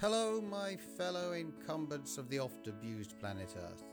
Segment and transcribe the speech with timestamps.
[0.00, 3.84] Hello, my fellow incumbents of the oft abused planet Earth.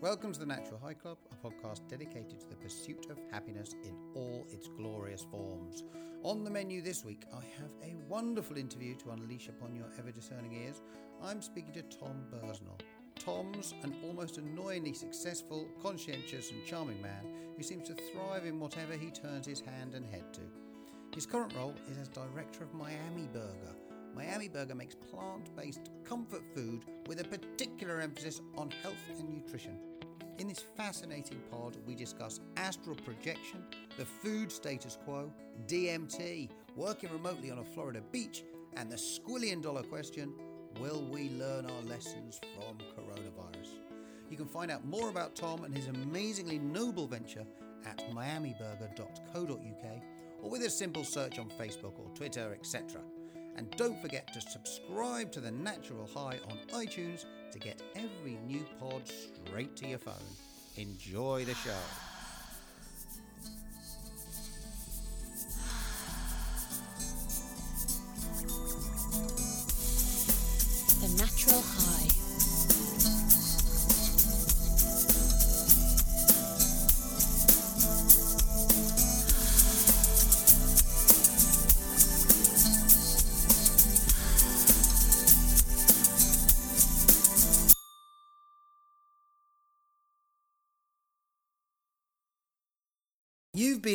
[0.00, 3.94] Welcome to the Natural High Club, a podcast dedicated to the pursuit of happiness in
[4.14, 5.84] all its glorious forms.
[6.22, 10.10] On the menu this week, I have a wonderful interview to unleash upon your ever
[10.12, 10.80] discerning ears.
[11.22, 12.80] I'm speaking to Tom Bursnell.
[13.18, 18.94] Tom's an almost annoyingly successful, conscientious, and charming man who seems to thrive in whatever
[18.94, 20.40] he turns his hand and head to.
[21.14, 23.74] His current role is as director of Miami Burger
[24.14, 29.78] Miami Burger makes plant based comfort food with a particular emphasis on health and nutrition.
[30.38, 33.64] In this fascinating pod, we discuss astral projection,
[33.96, 35.32] the food status quo,
[35.66, 38.44] DMT, working remotely on a Florida beach,
[38.76, 40.32] and the squillion dollar question
[40.80, 43.68] will we learn our lessons from coronavirus?
[44.30, 47.44] You can find out more about Tom and his amazingly noble venture
[47.84, 50.02] at miamiburger.co.uk
[50.42, 53.00] or with a simple search on Facebook or Twitter, etc.
[53.58, 58.64] And don't forget to subscribe to The Natural High on iTunes to get every new
[58.78, 60.14] pod straight to your phone.
[60.76, 62.07] Enjoy the show.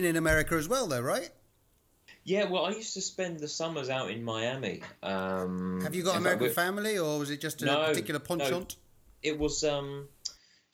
[0.04, 1.30] Been in America as well, though, right?
[2.26, 4.82] Yeah, well, I used to spend the summers out in Miami.
[5.02, 7.66] Um, Have you got in an fact, American we- family, or was it just a
[7.66, 8.26] No, particular no.
[8.26, 8.76] penchant?
[9.22, 10.08] It was um,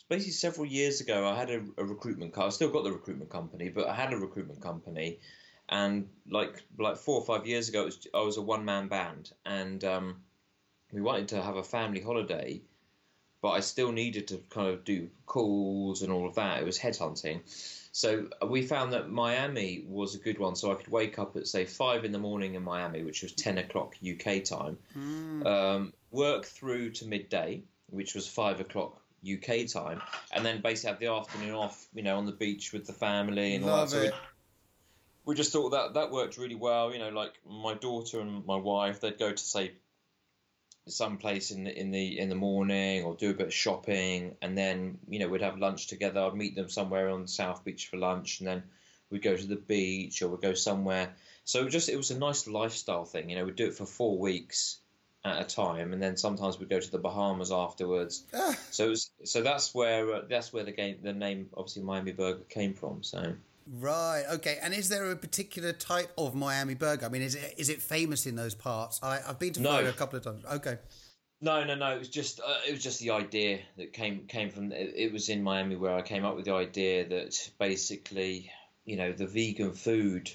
[0.09, 1.27] basically several years ago.
[1.27, 2.47] I had a, a recruitment car.
[2.47, 5.19] I still got the recruitment company, but I had a recruitment company,
[5.69, 8.87] and like like four or five years ago, it was, I was a one man
[8.87, 10.21] band, and um,
[10.91, 12.61] we wanted to have a family holiday,
[13.41, 16.61] but I still needed to kind of do calls and all of that.
[16.61, 17.41] It was headhunting.
[17.91, 20.55] So uh, we found that Miami was a good one.
[20.55, 23.31] So I could wake up at say five in the morning in Miami, which was
[23.33, 24.77] ten o'clock UK time,
[25.45, 30.01] um, work through to midday, which was five o'clock UK time,
[30.31, 33.55] and then basically have the afternoon off, you know, on the beach with the family
[33.55, 33.95] and all Love that.
[33.95, 34.13] So we, it.
[35.25, 36.93] we just thought that that worked really well.
[36.93, 39.73] You know, like my daughter and my wife, they'd go to say
[40.87, 44.35] some place in the in the in the morning or do a bit of shopping,
[44.41, 46.21] and then you know we'd have lunch together.
[46.21, 48.63] I'd meet them somewhere on South Beach for lunch, and then
[49.09, 51.13] we'd go to the beach or we'd go somewhere.
[51.43, 53.29] So it just it was a nice lifestyle thing.
[53.29, 54.79] You know, we'd do it for four weeks
[55.25, 58.23] at a time, and then sometimes we'd go to the Bahamas afterwards.
[58.33, 61.83] Ah, So it was, so that's where uh, that's where the game the name obviously
[61.83, 63.03] Miami Burger came from.
[63.03, 63.35] So.
[63.77, 64.23] Right.
[64.33, 64.57] Okay.
[64.61, 67.05] And is there a particular type of Miami burger?
[67.05, 68.99] I mean, is it is it famous in those parts?
[69.03, 69.69] I, I've been to No.
[69.69, 70.43] Florida a couple of times.
[70.45, 70.77] Okay.
[71.41, 71.91] No, no, no.
[71.95, 74.71] It was just uh, it was just the idea that came came from.
[74.71, 78.51] It, it was in Miami where I came up with the idea that basically,
[78.85, 80.29] you know, the vegan food.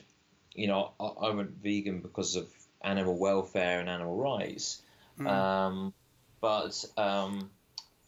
[0.55, 2.49] You know, I, I went vegan because of
[2.83, 4.83] animal welfare and animal rights.
[5.25, 5.93] Um,
[6.41, 7.51] but um,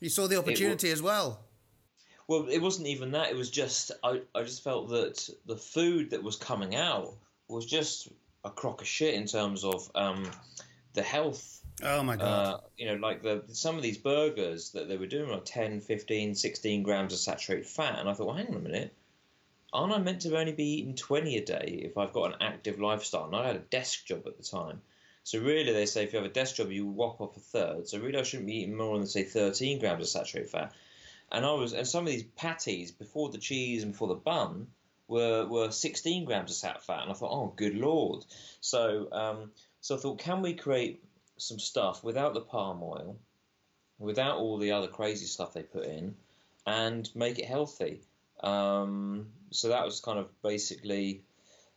[0.00, 1.40] You saw the opportunity as well.
[2.28, 3.30] Well, it wasn't even that.
[3.30, 7.14] It was just I, I just felt that the food that was coming out
[7.48, 8.08] was just
[8.44, 10.30] a crock of shit in terms of um,
[10.94, 12.24] the health Oh my god.
[12.24, 15.80] uh, you know, like the some of these burgers that they were doing were 10,
[15.80, 17.98] 15, 16 grams of saturated fat.
[17.98, 18.94] And I thought, well, hang on a minute.
[19.72, 22.80] Aren't I meant to only be eating 20 a day if I've got an active
[22.80, 23.26] lifestyle?
[23.26, 24.80] And I had a desk job at the time.
[25.22, 27.88] So really, they say if you have a desk job, you whop off a third.
[27.88, 30.72] So really, I shouldn't be eating more than, say, 13 grams of saturated fat.
[31.30, 34.68] And I was, and some of these patties before the cheese and before the bun
[35.08, 37.02] were were 16 grams of sat fat.
[37.02, 38.24] And I thought, oh, good lord.
[38.60, 39.50] So, um,
[39.80, 41.02] so I thought, can we create
[41.36, 43.18] some stuff without the palm oil,
[43.98, 46.14] without all the other crazy stuff they put in,
[46.66, 48.00] and make it healthy.
[48.40, 51.22] Um, so that was kind of basically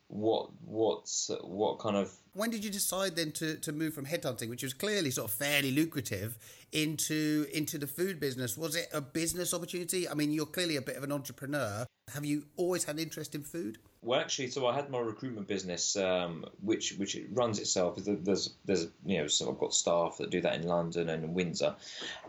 [0.09, 4.49] what what's what kind of when did you decide then to, to move from headhunting,
[4.49, 6.37] which was clearly sort of fairly lucrative,
[6.71, 8.57] into into the food business?
[8.57, 10.07] Was it a business opportunity?
[10.07, 11.85] I mean, you're clearly a bit of an entrepreneur.
[12.13, 13.77] Have you always had interest in food?
[14.01, 17.97] Well, actually, so I had my recruitment business, um, which which it runs itself.
[17.97, 21.33] There's there's you know, so I've got staff that do that in London and in
[21.33, 21.75] Windsor,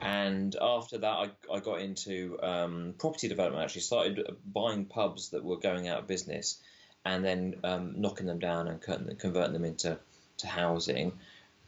[0.03, 3.63] and after that, I, I got into um, property development.
[3.63, 6.59] Actually, started buying pubs that were going out of business,
[7.05, 9.99] and then um, knocking them down and converting them into
[10.39, 11.13] to housing.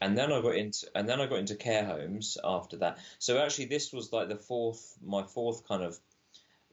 [0.01, 2.99] And then I got into and then I got into care homes after that.
[3.19, 5.99] So actually, this was like the fourth my fourth kind of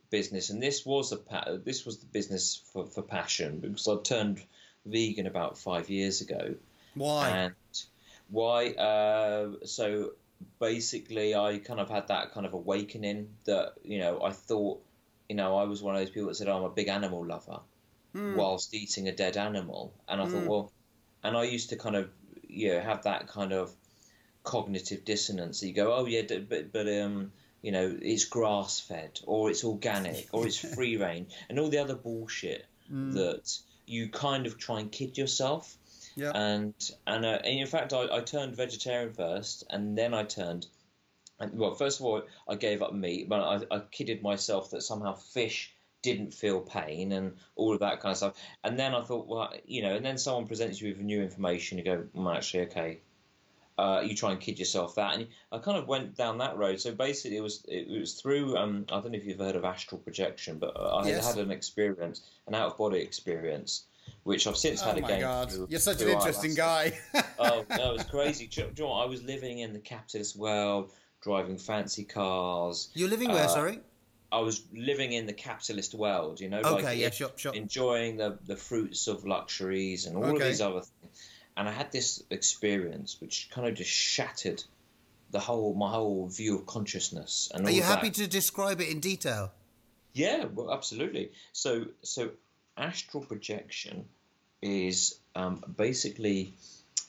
[0.10, 4.42] business, and this was a this was the business for, for passion because I turned
[4.86, 6.56] vegan about five years ago,
[6.96, 7.30] Why?
[7.30, 7.56] and
[8.30, 8.70] Why?
[8.72, 10.14] Uh, so
[10.60, 14.82] basically, I kind of had that kind of awakening that you know I thought,
[15.28, 17.26] you know, I was one of those people that said oh, I'm a big animal
[17.26, 17.60] lover,
[18.14, 18.36] Hmm.
[18.36, 20.48] whilst eating a dead animal, and I thought, Mm.
[20.48, 20.72] well,
[21.24, 22.10] and I used to kind of
[22.48, 23.72] you know have that kind of
[24.44, 25.62] cognitive dissonance.
[25.62, 27.32] You go, oh yeah, but but um.
[27.62, 31.80] You know, it's grass fed, or it's organic, or it's free range, and all the
[31.80, 33.14] other bullshit Mm.
[33.16, 35.76] that you kind of try and kid yourself
[36.16, 36.32] Yeah.
[36.34, 36.74] and
[37.06, 40.68] and, uh, and in fact I, I turned vegetarian first and then I turned
[41.54, 45.16] well first of all I gave up meat but I, I kidded myself that somehow
[45.16, 49.28] fish didn't feel pain and all of that kind of stuff and then I thought
[49.28, 52.64] well you know and then someone presents you with new information you go well actually
[52.68, 53.00] okay
[53.78, 56.80] uh, you try and kid yourself that and I kind of went down that road
[56.82, 59.64] so basically it was it was through um, I don't know if you've heard of
[59.64, 61.28] astral projection but I Yes.
[61.34, 63.84] had an experience an out of body experience
[64.24, 66.98] which I've since had again Oh my again god, through- you're such an interesting guy.
[67.40, 68.48] oh, no, it was crazy.
[68.48, 68.92] Do, you- know?
[68.94, 70.92] I was living in the capitalist world,
[71.22, 72.90] driving fancy cars.
[72.96, 73.44] You're living where?
[73.44, 73.80] Uh, sorry.
[74.32, 77.54] I was living in the capitalist world, you know, Okay, like yeah, it- sure, sure.
[77.54, 81.18] enjoying the, the fruits of luxuries and all of these other things.
[81.58, 84.64] And I had this experience which kind of just shattered
[85.32, 87.52] the whole my whole view of consciousness.
[87.54, 88.16] And Are you happy that.
[88.16, 89.52] to describe it in detail?
[90.14, 91.32] Yeah, well, absolutely.
[91.54, 92.32] So, so
[92.78, 94.06] astral projection
[94.62, 96.54] is um, basically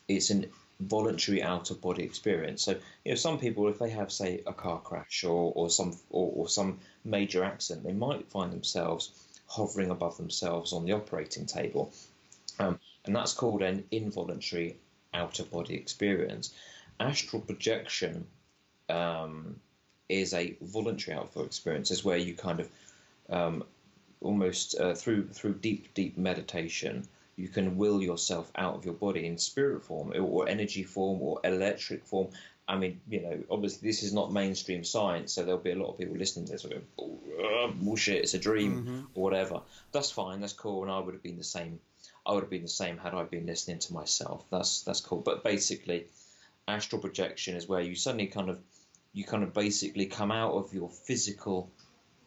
[0.08, 0.46] it's an
[0.80, 2.62] voluntary out of body experience.
[2.62, 2.72] So,
[3.04, 6.32] you know, some people, if they have, say, a car crash or, or some or,
[6.34, 9.10] or some major accident, they might find themselves
[9.46, 11.92] hovering above themselves on the operating table,
[12.58, 14.76] um, and that's called an involuntary
[15.12, 16.54] out of body experience.
[16.98, 18.26] Astral projection
[18.88, 19.56] um,
[20.08, 21.90] is a voluntary out of body experience.
[21.90, 22.68] Is where you kind of
[23.28, 23.64] um,
[24.20, 27.06] almost uh, through through deep deep meditation
[27.40, 31.40] you can will yourself out of your body in spirit form or energy form or
[31.44, 32.28] electric form.
[32.69, 35.90] I mean you know obviously this is not mainstream science so there'll be a lot
[35.90, 39.00] of people listening to this who go oh, bullshit it's a dream mm-hmm.
[39.14, 39.62] or whatever.
[39.92, 41.81] That's fine that's cool and i would have been the same
[42.26, 44.44] i would have been the same had i been listening to myself.
[44.50, 45.20] That's that's cool.
[45.20, 46.06] But basically
[46.69, 48.60] astral projection is where you suddenly kind of
[49.12, 51.70] you kind of basically come out of your physical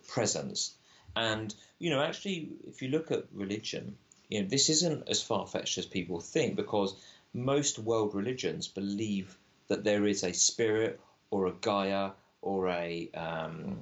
[0.07, 0.75] presence.
[1.15, 3.97] And you know, actually, if you look at religion,
[4.29, 6.95] you know, this isn't as far fetched as people think because
[7.33, 9.37] most world religions believe
[9.67, 10.99] that there is a spirit
[11.31, 12.11] or a Gaia
[12.41, 13.79] or a um,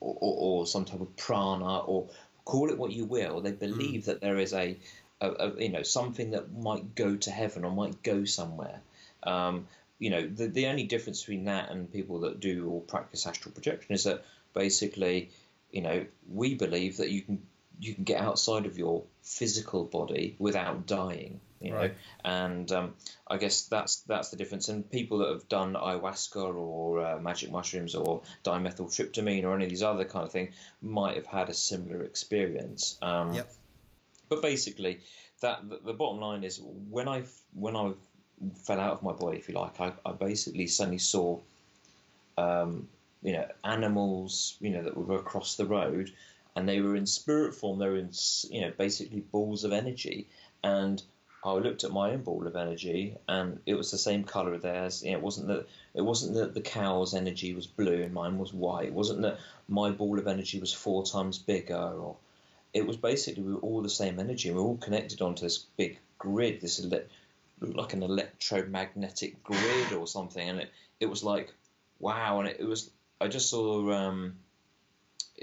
[0.00, 2.08] or, or, or some type of prana or
[2.44, 3.40] call it what you will.
[3.40, 4.76] They believe that there is a,
[5.20, 8.80] a, a you know something that might go to heaven or might go somewhere.
[9.22, 9.66] Um,
[9.98, 13.52] you know, the, the only difference between that and people that do or practice astral
[13.52, 15.30] projection is that basically,
[15.70, 17.40] you know, we believe that you can
[17.82, 21.40] you can get outside of your physical body without dying.
[21.60, 21.94] You know, Right.
[22.24, 22.94] and um,
[23.28, 24.68] I guess that's that's the difference.
[24.68, 29.70] And people that have done ayahuasca or uh, magic mushrooms or dimethyltryptamine or any of
[29.70, 32.98] these other kind of things might have had a similar experience.
[33.02, 33.52] Um, Yep.
[34.28, 35.00] But basically,
[35.40, 37.24] that the, the bottom line is when I
[37.54, 37.92] when I
[38.64, 41.38] fell out of my body, if you like, I, I basically suddenly saw,
[42.38, 42.88] um,
[43.22, 46.10] you know, animals, you know, that were across the road,
[46.54, 47.78] and they were in spirit form.
[47.78, 48.10] They were in,
[48.50, 50.28] you know, basically balls of energy,
[50.62, 51.02] and
[51.44, 54.62] I looked at my own ball of energy, and it was the same color as
[54.62, 55.02] theirs.
[55.02, 58.38] You know, it wasn't that it wasn't that the cow's energy was blue and mine
[58.38, 58.86] was white.
[58.86, 59.38] It wasn't that
[59.68, 62.16] my ball of energy was four times bigger, or
[62.72, 64.50] it was basically we were all the same energy.
[64.50, 67.02] We were all connected onto this big grid, this ele-
[67.60, 71.52] looked like an electromagnetic grid or something, and it it was like
[71.98, 74.36] wow, and it, it was I just saw um,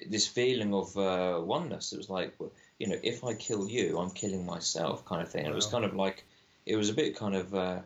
[0.08, 1.94] this feeling of uh, oneness.
[1.94, 2.34] It was like
[2.80, 5.46] you know, if I kill you, I'm killing myself, kind of thing.
[5.46, 6.24] And it was kind of like
[6.66, 7.80] it was a bit kind of uh,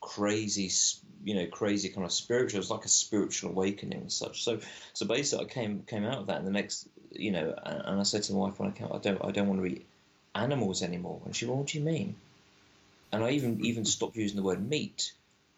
[0.00, 0.70] crazy,
[1.24, 2.58] you know, crazy kind of spiritual.
[2.58, 4.42] It was like a spiritual awakening and such.
[4.42, 4.60] So
[4.92, 8.02] so basically, I came came out of that, and the next, you know, and, I
[8.02, 9.86] said to my wife when I came, out, I don't I don't want to eat
[10.34, 11.20] animals anymore.
[11.24, 12.16] And she, went, what do you mean?
[13.12, 15.12] And I even even stopped using the word meat.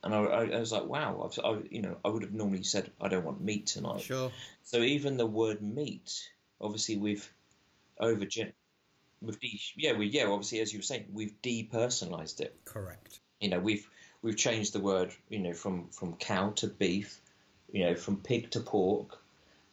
[0.04, 2.62] And I, I, I was like, wow, I've, I, you know, I would have normally
[2.62, 4.02] said I don't want meat tonight.
[4.02, 4.30] Sure.
[4.62, 6.28] So even the word meat,
[6.60, 7.28] obviously we've
[7.98, 8.26] over
[9.22, 12.54] we've de- yeah we yeah obviously as you were saying we've depersonalized it.
[12.64, 13.18] Correct.
[13.40, 13.88] You know we've
[14.22, 17.20] we've changed the word you know from from cow to beef,
[17.72, 19.18] you know from pig to pork,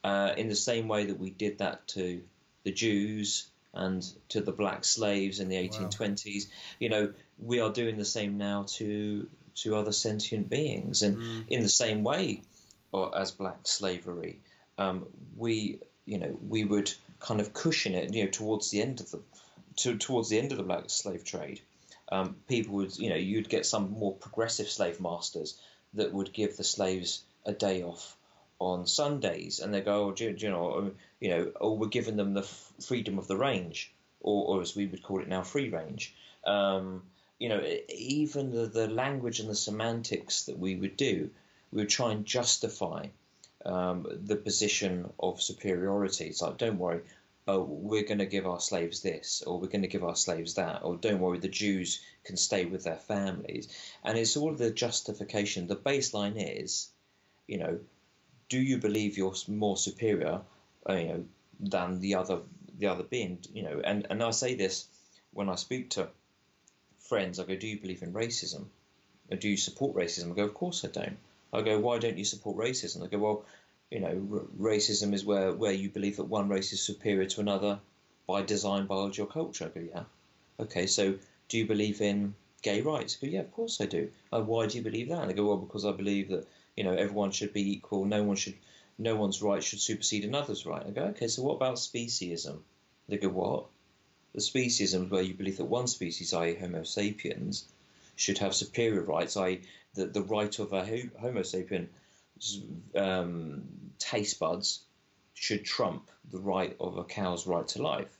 [0.02, 2.22] uh, in the same way that we did that to
[2.64, 6.44] the Jews and to the black slaves in the 1820s.
[6.78, 11.44] You know we are doing the same now to to other sentient beings, and Mm.
[11.48, 12.42] in the same way
[12.92, 14.38] or as black slavery,
[14.78, 15.06] um,
[15.36, 19.10] we you know we would kind of cushion it you know towards the end of
[19.10, 19.20] the
[19.76, 21.60] to, towards the end of the black slave trade.
[22.10, 25.58] um, people would, you know, you'd get some more progressive slave masters
[25.94, 28.18] that would give the slaves a day off
[28.58, 31.78] on Sundays, and they go, oh, do, you- do you know, um, you know, or
[31.78, 33.90] we're giving them the f- freedom of the range,
[34.20, 36.14] or, or as we would call it now, free range.
[36.44, 37.02] Um,
[37.42, 41.28] you know, even the, the language and the semantics that we would do,
[41.72, 43.08] we would try and justify
[43.66, 46.26] um, the position of superiority.
[46.26, 47.00] It's like, don't worry,
[47.48, 50.54] oh, we're going to give our slaves this, or we're going to give our slaves
[50.54, 53.66] that, or don't worry, the Jews can stay with their families.
[54.04, 55.66] And it's all the justification.
[55.66, 56.90] The baseline is,
[57.48, 57.80] you know,
[58.48, 60.42] do you believe you're more superior,
[60.88, 61.24] uh, you know,
[61.58, 62.38] than the other
[62.78, 63.38] the other being?
[63.52, 64.86] You know, and and I say this
[65.32, 66.08] when I speak to
[67.12, 67.38] friends.
[67.38, 68.64] I go, do you believe in racism?
[69.30, 70.32] Or do you support racism?
[70.32, 71.18] I go, of course I don't.
[71.52, 73.04] I go, why don't you support racism?
[73.04, 73.44] I go, well,
[73.90, 77.42] you know, r- racism is where, where you believe that one race is superior to
[77.42, 77.80] another
[78.26, 79.66] by design, biology, or culture.
[79.66, 80.04] I go, yeah.
[80.58, 81.14] Okay, so
[81.50, 83.18] do you believe in gay rights?
[83.20, 84.08] I go, yeah, of course I do.
[84.32, 85.20] Uh, why do you believe that?
[85.20, 86.46] And they go, well, because I believe that
[86.78, 88.06] you know everyone should be equal.
[88.06, 88.56] No one should,
[88.96, 90.86] no one's right should supersede another's right.
[90.86, 92.60] I go, okay, so what about speciesism?
[93.06, 93.66] They go, what?
[94.34, 97.64] The speciesism is where you believe that one species, i.e., Homo sapiens,
[98.16, 99.62] should have superior rights, i.e.,
[99.94, 100.84] the, the right of a
[101.20, 101.88] Homo sapien
[102.94, 103.62] um,
[103.98, 104.80] taste buds
[105.34, 108.18] should trump the right of a cow's right to life.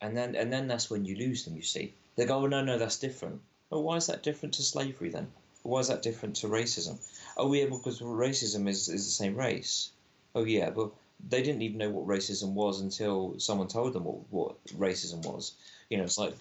[0.00, 1.94] And then and then that's when you lose them, you see.
[2.16, 3.40] They go, oh, no, no, that's different.
[3.70, 5.30] Oh, why is that different to slavery then?
[5.62, 6.98] Why is that different to racism?
[7.36, 9.90] Oh, yeah, because racism is, is the same race.
[10.34, 10.92] Oh, yeah, but
[11.28, 15.54] they didn't even know what racism was until someone told them what, what racism was.
[15.90, 16.34] You know, it's like,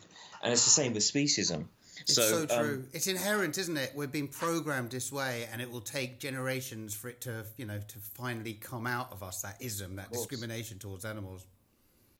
[0.43, 1.65] and it's the same with speciesism.
[2.01, 2.85] It's so, um, true.
[2.91, 3.93] it's inherent, isn't it?
[3.95, 7.79] We're being programmed this way, and it will take generations for it to, you know,
[7.79, 11.45] to finally come out of us that ism, that discrimination towards animals.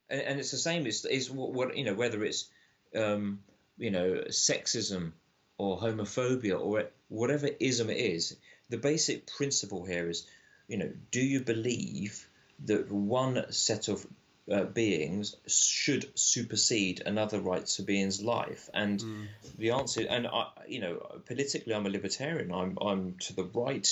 [0.09, 0.88] and, and it's the same.
[0.88, 2.50] It's, it's what, what you know, whether it's
[2.95, 3.39] um,
[3.77, 5.12] you know sexism
[5.57, 8.35] or homophobia or whatever ism it is.
[8.69, 10.25] The basic principle here is,
[10.67, 12.27] you know, do you believe
[12.65, 14.05] that one set of
[14.51, 18.69] uh, beings should supersede another right to being's life?
[18.74, 19.03] And
[19.57, 22.51] the answer, and I, you know, politically, I'm a libertarian.
[22.51, 23.88] I'm I'm to the right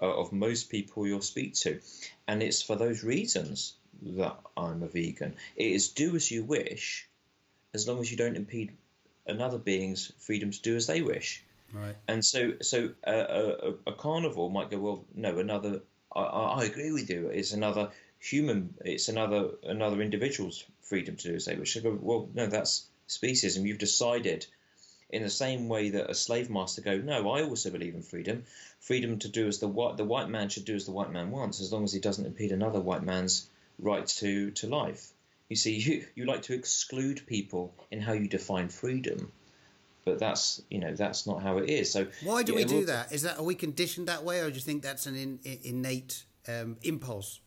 [0.00, 1.80] uh, of most people you'll speak to,
[2.28, 5.34] and it's for those reasons that I'm a vegan.
[5.56, 7.08] It is do as you wish,
[7.74, 8.72] as long as you don't impede
[9.26, 11.42] another being's freedom to do as they wish.
[11.72, 11.96] Right.
[12.06, 15.80] And so, so uh, a, a, a carnivore might go, well, no, another.
[16.14, 17.28] I, I I agree with you.
[17.28, 17.90] It's another
[18.26, 18.74] human.
[18.84, 21.76] It's another another individual's freedom to do as they wish.
[21.76, 23.66] Go, well, no, that's speciesism.
[23.66, 24.46] You've decided,
[25.10, 28.44] in the same way that a slave master go, no, I also believe in freedom.
[28.80, 31.30] Freedom to do as the white the white man should do as the white man
[31.30, 35.12] wants, as long as he doesn't impede another white man's right to to life.
[35.48, 39.32] You see, you you like to exclude people in how you define freedom
[40.06, 41.90] but that's you know that's not how it is.
[41.90, 43.12] So Why do yeah, we do well, that?
[43.12, 45.58] Is that are we conditioned that way, or do you think that's an in, in,
[45.64, 47.40] innate um, impulse?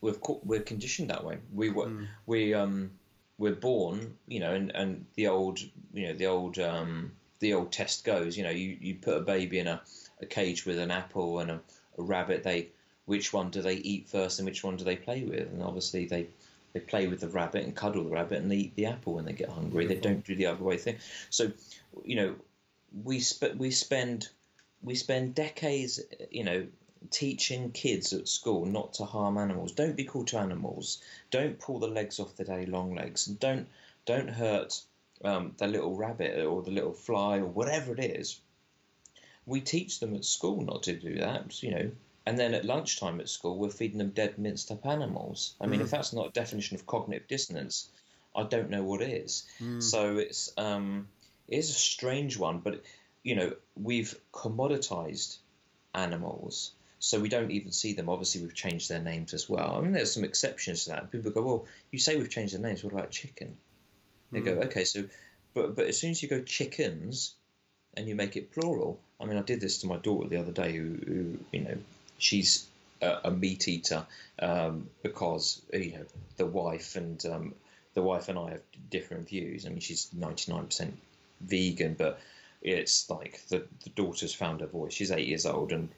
[0.00, 1.38] We're co- we're conditioned that way.
[1.52, 2.04] We were Hmm.
[2.26, 2.90] we um
[3.38, 5.60] we're born, you know, and, and the old
[5.92, 9.20] you know the old um the old test goes, you know, you, you put a
[9.20, 9.80] baby in a,
[10.20, 11.60] a cage with an apple and a,
[11.98, 12.42] a rabbit.
[12.42, 12.68] They
[13.06, 15.48] which one do they eat first and which one do they play with?
[15.52, 16.26] And obviously they
[16.72, 19.24] they play with the rabbit and cuddle the rabbit and they eat the apple when
[19.24, 19.86] they get hungry.
[19.86, 20.98] They don't do the other way thing.
[21.30, 21.50] So,
[22.04, 22.34] you know,
[23.04, 24.28] we sp- we spend
[24.82, 26.00] we spend decades,
[26.30, 26.66] you know,
[27.10, 29.72] teaching kids at school not to harm animals.
[29.72, 31.02] Don't be cruel to animals.
[31.30, 33.26] Don't pull the legs off the day long legs.
[33.26, 33.68] And don't
[34.04, 34.80] don't hurt
[35.24, 38.40] um, the little rabbit or the little fly or whatever it is.
[39.46, 41.90] We teach them at school not to do that, you know.
[42.26, 45.54] And then at lunchtime at school, we're feeding them dead, minced up animals.
[45.60, 47.88] I mean, if that's not a definition of cognitive dissonance,
[48.36, 49.44] I don't know what is.
[49.80, 51.08] So it's um,
[51.48, 52.82] it is a strange one, but
[53.22, 55.38] you know, we've commoditized
[55.94, 58.08] animals, so we don't even see them.
[58.08, 59.76] Obviously, we've changed their names as well.
[59.76, 61.10] I mean, there's some exceptions to that.
[61.10, 62.82] People go, "Well, you say we've changed their names.
[62.82, 63.56] What about chicken?"
[64.32, 65.04] They go, "Okay, so,
[65.54, 67.34] but but as soon as you go chickens,
[67.98, 69.00] and you make it plural.
[69.20, 71.76] I mean, I did this to my daughter the other day, who, who you know,
[72.18, 72.66] she's
[73.02, 74.06] a, a meat eater
[74.38, 76.04] um, because you know
[76.36, 77.54] the wife and um,
[77.94, 79.66] the wife and I have different views.
[79.66, 80.96] I mean, she's ninety nine percent
[81.40, 82.20] vegan, but
[82.62, 84.92] it's like the the daughter's found her voice.
[84.92, 85.88] She's eight years old, and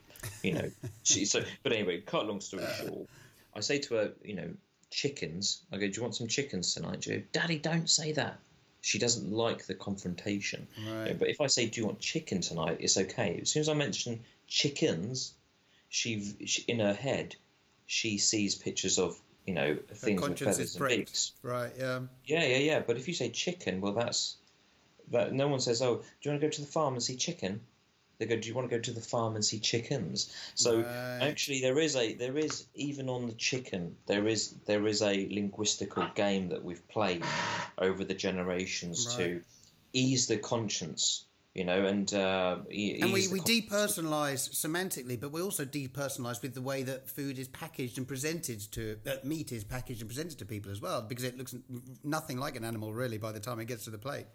[0.43, 0.71] you know,
[1.03, 1.43] she so.
[1.63, 3.07] But anyway, cut long story short,
[3.55, 4.49] I say to her, you know,
[4.89, 5.61] chickens.
[5.71, 7.03] I go, do you want some chickens tonight?
[7.03, 8.39] She goes, Daddy, don't say that.
[8.81, 10.67] She doesn't like the confrontation.
[10.77, 11.07] Right.
[11.07, 13.37] Yeah, but if I say, "Do you want chicken tonight?" it's okay.
[13.39, 15.33] As soon as I mention chickens,
[15.89, 17.35] she, she in her head,
[17.85, 21.33] she sees pictures of you know things with feathers and beaks.
[21.43, 21.71] Right.
[21.77, 21.99] Yeah.
[22.25, 22.79] Yeah, yeah, yeah.
[22.79, 24.37] But if you say chicken, well, that's
[25.11, 27.15] that no one says, "Oh, do you want to go to the farm and see
[27.15, 27.61] chicken?"
[28.21, 30.87] They go, "Do you want to go to the farm and see chickens?" So Right.
[31.21, 35.27] actually, there is a there is even on the chicken there is there is a
[35.27, 37.25] linguistical game that we've played
[37.79, 39.15] over the generations Right.
[39.17, 39.41] to
[39.93, 41.25] ease the conscience,
[41.55, 46.53] you know, and uh, e- And we, we depersonalize semantically, but we also depersonalize with
[46.53, 50.37] the way that food is packaged and presented to, that meat is packaged and presented
[50.39, 51.55] to people as well, because it looks
[52.03, 54.27] nothing like an animal really by the time it gets to the plate.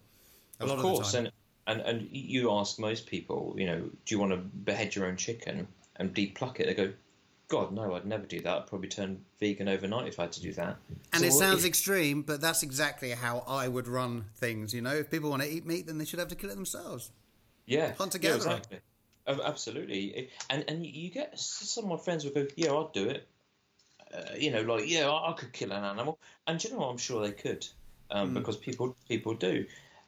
[0.61, 1.27] A of lot course, of the time.
[1.27, 1.33] and,
[1.67, 5.17] and and you ask most people, you know, do you want to behead your own
[5.17, 6.67] chicken and depuck it?
[6.67, 6.93] They go,
[7.49, 8.57] God, no, I'd never do that.
[8.59, 10.77] I'd probably turn vegan overnight if I had to do that.
[11.13, 14.75] And So it sounds if- extreme, but that's exactly how I would run things.
[14.75, 16.55] You know, if people want to eat meat, then they should have to kill it
[16.57, 17.11] themselves.
[17.67, 18.37] yeah, hunt yeah, together.
[18.37, 18.79] exactly.
[19.29, 23.27] Absolutely, and and you get some of my friends will go, yeah, I'd do it.
[24.15, 26.81] Uh, you know, like yeah, I, I could kill an animal, and do you know
[26.81, 26.91] what?
[26.91, 27.67] I'm sure they could,
[28.13, 29.67] um, because people people do,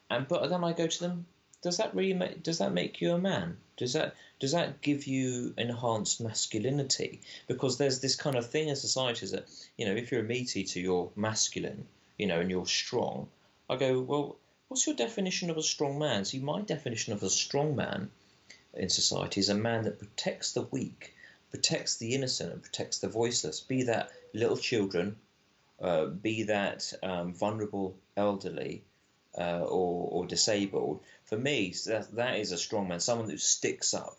[0.09, 1.25] and but then I go to them.
[1.61, 2.41] Does that really make?
[2.41, 3.57] Does that make you a man?
[3.75, 7.21] Does that does that give you enhanced masculinity?
[7.47, 10.55] Because there's this kind of thing in society that you know if you're a meat
[10.55, 11.85] eater, you're masculine,
[12.17, 13.27] you know, and you're strong.
[13.69, 14.37] I go well.
[14.69, 16.23] What's your definition of a strong man?
[16.25, 18.11] See, my definition of a strong man
[18.73, 21.13] in society is a man that protects the weak,
[21.49, 23.59] protects the innocent, and protects the voiceless.
[23.59, 25.17] Be that little children,
[25.81, 28.83] uh, be that um, vulnerable elderly
[29.37, 31.01] uh, or, or disabled.
[31.29, 34.17] For me, that, that is a strong man, someone who sticks up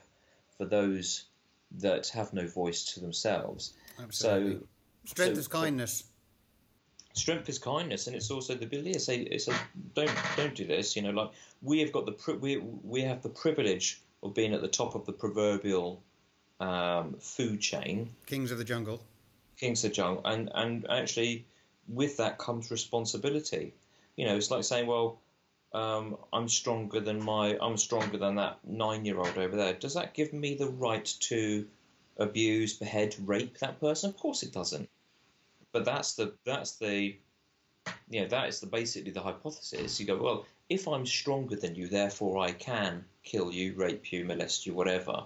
[0.56, 1.24] for those
[1.78, 3.74] that have no voice to themselves.
[4.00, 4.60] Absolutely.
[4.60, 4.66] So,
[5.06, 6.04] Strength so- is kindness.
[7.14, 9.54] strength is kindness, and it's also the ability to say, it's a,
[9.94, 10.94] don't don't do this.
[10.94, 11.30] You know, like
[11.62, 15.06] we have got the we we have the privilege of being at the top of
[15.06, 16.02] the proverbial
[16.60, 19.00] um, food chain, Kings of the jungle.
[19.56, 21.46] Kings of the Jungle, and and actually
[21.88, 23.74] with that comes responsibility.
[24.16, 25.18] You know, it's like saying, well,
[25.72, 29.74] um, I'm stronger than my I'm stronger than that nine year old over there.
[29.74, 31.66] Does that give me the right to
[32.16, 34.10] abuse, behead, rape that person?
[34.10, 34.88] Of course it doesn't.
[35.72, 37.16] But that's the that's the
[38.08, 40.00] you know that is the basically the hypothesis.
[40.00, 44.24] You go, well, if I'm stronger than you, therefore I can kill you, rape you,
[44.24, 45.24] molest you, whatever.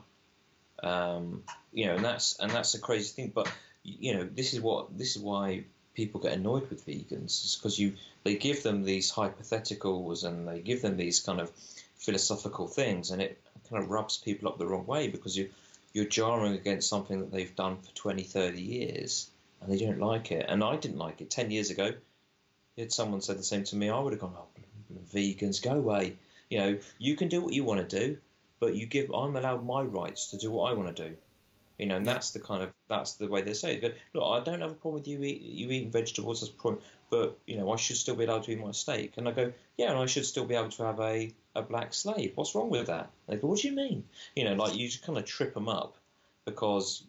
[0.83, 3.33] Um, you know, and that's and that's a crazy thing.
[3.35, 3.51] But
[3.83, 7.95] you know, this is what this is why people get annoyed with vegans, because you
[8.25, 11.51] they give them these hypotheticals and they give them these kind of
[11.97, 15.51] philosophical things, and it kind of rubs people up the wrong way because you
[15.93, 19.31] you're jarring against something that they've done for 20, 30 years,
[19.61, 20.45] and they don't like it.
[20.49, 21.95] And I didn't like it ten years ago.
[22.77, 24.49] If someone said the same to me, I would have gone, "Oh,
[25.13, 26.17] vegans, go away."
[26.51, 28.19] You know, you can do what you want to do,
[28.59, 29.11] but you give.
[29.15, 31.17] I'm allowed my rights to do what I want to do.
[31.79, 33.83] You know, and that's the kind of that's the way they say it.
[33.83, 36.41] But look, I don't have a problem with you eat, you eating vegetables.
[36.41, 39.15] That's a problem, but you know, I should still be allowed to eat my steak.
[39.17, 41.93] And I go, yeah, and I should still be able to have a, a black
[41.93, 42.33] slave.
[42.37, 43.11] What's wrong with that?
[43.27, 44.05] And they go, what do you mean?
[44.37, 45.97] You know, like you just kind of trip them up
[46.45, 47.05] because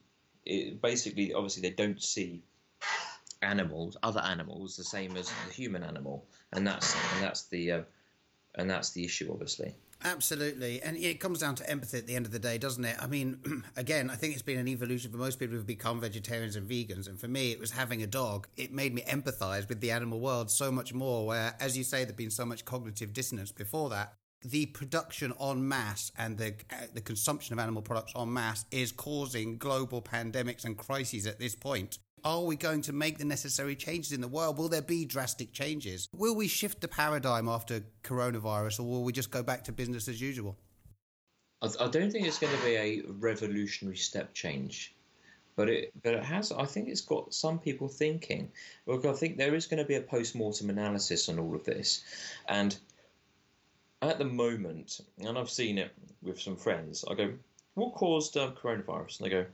[0.46, 2.42] it, basically, obviously, they don't see
[3.42, 7.82] animals, other animals, the same as the human animal, and that's and that's the uh,
[8.56, 9.76] and that's the issue, obviously.
[10.06, 10.84] Absolutely.
[10.84, 12.96] And it comes down to empathy at the end of the day, doesn't it?
[13.02, 16.56] I mean, again, I think it's been an evolution for most people who've become vegetarians
[16.56, 17.10] and vegans.
[17.10, 18.48] And for me, it was having a dog.
[18.56, 22.04] It made me empathize with the animal world so much more, where, as you say,
[22.04, 24.14] there'd been so much cognitive dissonance before that.
[24.44, 28.92] The production en masse and the, uh, the consumption of animal products en masse is
[28.92, 31.98] causing global pandemics and crises at this point.
[32.26, 34.58] Are we going to make the necessary changes in the world?
[34.58, 36.10] Will there be drastic changes?
[36.12, 40.08] Will we shift the paradigm after coronavirus, or will we just go back to business
[40.08, 40.58] as usual?
[41.62, 44.96] I, don't think it's going to be a revolutionary step change,
[45.56, 46.52] but it but it has.
[46.52, 48.52] I think it's got some people thinking.
[48.88, 51.64] Look, I think there is going to be a post mortem analysis on all of
[51.64, 52.04] this,
[52.48, 52.76] and
[54.02, 55.92] at the moment, and I've seen it
[56.24, 57.06] with some friends.
[57.10, 57.34] I go,
[57.76, 59.46] "What caused um, coronavirus?" And they go,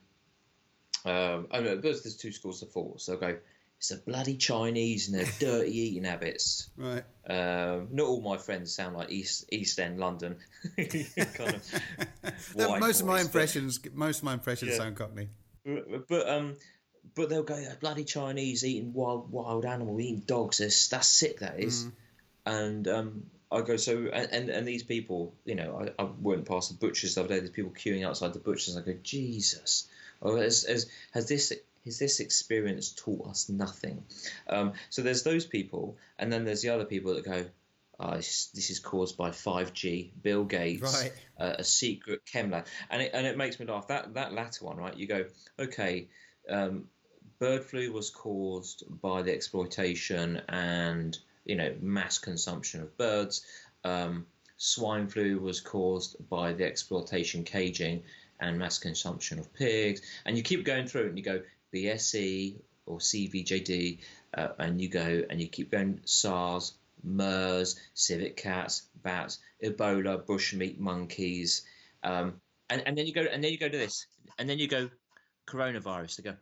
[1.06, 3.38] um, "Oh no, there's, there's two schools of thought." So I go,
[3.78, 7.04] "It's the bloody Chinese and their dirty eating habits." Right.
[7.28, 10.38] Um, not all my friends sound like East East End London.
[10.78, 14.78] kind of most of my boys, but- impressions, most of my impressions Yeah.
[14.78, 15.30] sound Cockney.
[16.10, 16.56] but, um,
[17.16, 20.58] but they'll go "Yeah, bloody Chinese eating wild wild animal, eating dogs.
[20.60, 21.40] That's, that's sick.
[21.40, 21.88] That is.
[22.46, 26.46] And um, I go so and, and and these people, you know, I, I went
[26.48, 27.38] past the butchers the other day.
[27.40, 28.76] There's people queuing outside the butchers.
[28.78, 29.88] I go, Jesus,
[30.22, 31.54] oh, has, has, has this
[31.86, 34.04] has this experience taught us nothing?
[34.48, 37.46] Um, so there's those people, and then there's the other people that go.
[38.04, 41.12] Oh, this, this is caused by 5G, Bill Gates, Right.
[41.38, 43.88] uh, a secret chem lab, and it and it makes me laugh.
[43.90, 44.98] That that latter one, right?
[44.98, 45.26] You go,
[45.60, 46.08] okay,
[46.50, 46.86] um,
[47.38, 53.46] bird flu was caused by the exploitation and you know mass consumption of birds.
[53.84, 54.26] Um,
[54.58, 58.04] swine flu was caused by the exploitation, caging,
[58.42, 60.02] and mass consumption of pigs.
[60.26, 61.42] And you keep going through it and you go
[61.74, 64.00] BSE or CVJD,
[64.38, 66.74] uh, and you go and you keep going SARS,
[67.04, 71.62] MERS, civet cats, bats, Ebola, bushmeat monkeys,
[72.04, 74.68] um, and, and then you go and then you go to this, and then you
[74.68, 74.90] go
[75.48, 76.18] coronavirus.
[76.18, 76.36] They go,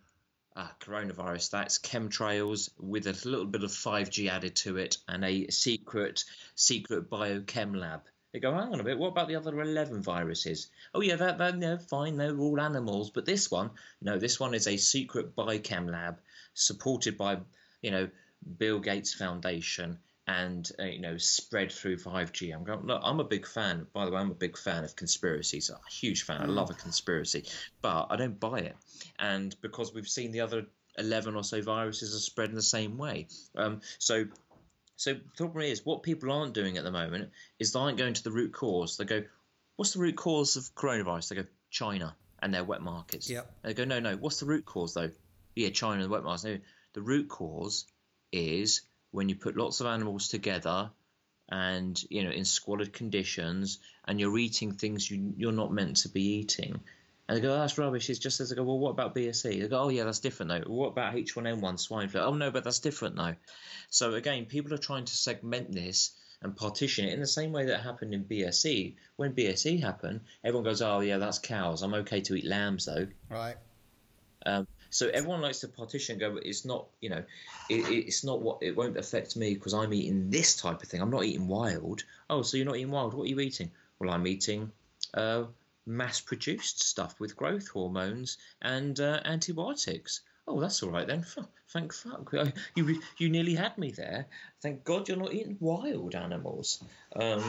[0.56, 1.50] ah, coronavirus.
[1.50, 6.24] That's chemtrails with a little bit of 5G added to it and a secret
[6.56, 8.02] secret biochem lab.
[8.32, 9.00] They go, hang on a bit.
[9.00, 10.70] What about the other 11 viruses?
[10.94, 12.15] Oh yeah, that, that no, fine.
[12.15, 16.20] They're all animals, but this one, no, this one is a secret biochem lab
[16.54, 17.39] supported by
[17.82, 18.10] you know
[18.58, 22.54] Bill Gates Foundation and uh, you know spread through 5G.
[22.54, 22.86] I'm going.
[22.86, 23.88] Look, I'm a big fan.
[23.94, 25.72] By the way, I'm a big fan of conspiracies.
[25.72, 26.42] I'm a huge fan.
[26.42, 26.56] I Mm.
[26.56, 27.46] love a conspiracy,
[27.82, 28.76] but I don't buy it.
[29.18, 30.68] And because we've seen the other
[31.00, 34.26] 11 or so viruses are spread in the same way, um, so.
[35.00, 38.14] So the problem is, what people aren't doing at the moment is they aren't going
[38.16, 38.98] to the root cause.
[38.98, 39.24] They go,
[39.78, 43.60] "What's the root cause of coronavirus?" They go, "China and their wet markets." Yep.
[43.62, 44.18] They go, "No, no.
[44.18, 45.12] What's the root cause though?"
[45.56, 46.44] Yeah, China and the wet markets.
[46.44, 46.60] No,
[46.92, 47.86] the root cause
[48.34, 48.82] is
[49.12, 50.92] when you put lots of animals together
[51.48, 56.10] and you know in squalid conditions and you're eating things you, you're not meant to
[56.10, 56.84] be eating
[57.30, 59.44] and they go oh, that's rubbish it's just as they go well what about bse
[59.44, 62.63] they go oh yeah that's different though what about h1n1 swine flu oh no but
[62.63, 63.36] that's different though
[63.89, 66.12] so again people are trying to segment this
[66.42, 70.63] and partition it in the same way that happened in bse when bse happened everyone
[70.65, 73.56] goes oh yeah that's cows i'm okay to eat lambs though Right.
[74.46, 77.24] um, so everyone likes to partition and go, but it's not, you know,
[77.70, 81.00] it, it's not what it won't affect me because I'm eating this type of thing.
[81.00, 82.04] I'm not eating wild.
[82.28, 83.13] Oh, so you're not eating wild?
[83.13, 83.70] What are you eating?
[84.00, 84.72] Well, I'm eating
[85.13, 85.44] uh,
[85.89, 90.21] mass-produced stuff with growth hormones and uh, antibiotics.
[90.47, 91.25] Oh, that's all right then.
[91.71, 92.34] Thank fuck.
[92.75, 94.28] You you nearly had me there.
[94.62, 96.84] Thank God you're not eating wild animals.
[97.15, 97.43] Um,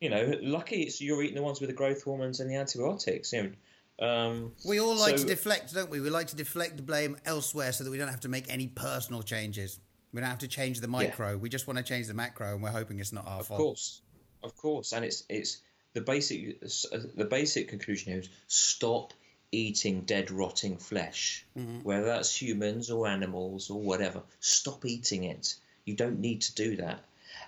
[0.00, 3.32] you know, lucky it's you're eating the ones with the growth hormones and the antibiotics.
[3.32, 3.42] You
[3.98, 6.00] know, um, We all like to deflect, don't we?
[6.00, 8.68] We like to deflect the blame elsewhere so that we don't have to make any
[8.68, 9.80] personal changes.
[10.12, 11.36] We don't have to change the micro.
[11.36, 13.60] We just want to change the macro, and we're hoping it's not our Of fault.
[13.60, 14.00] Of course,
[14.44, 15.62] of course, and it's it's
[15.94, 19.14] the basic the basic conclusion here is stop
[19.52, 21.46] eating dead rotting flesh,
[21.84, 24.20] whether that's humans or animals or whatever.
[24.40, 25.54] Stop eating it.
[25.84, 27.04] You don't need to do that,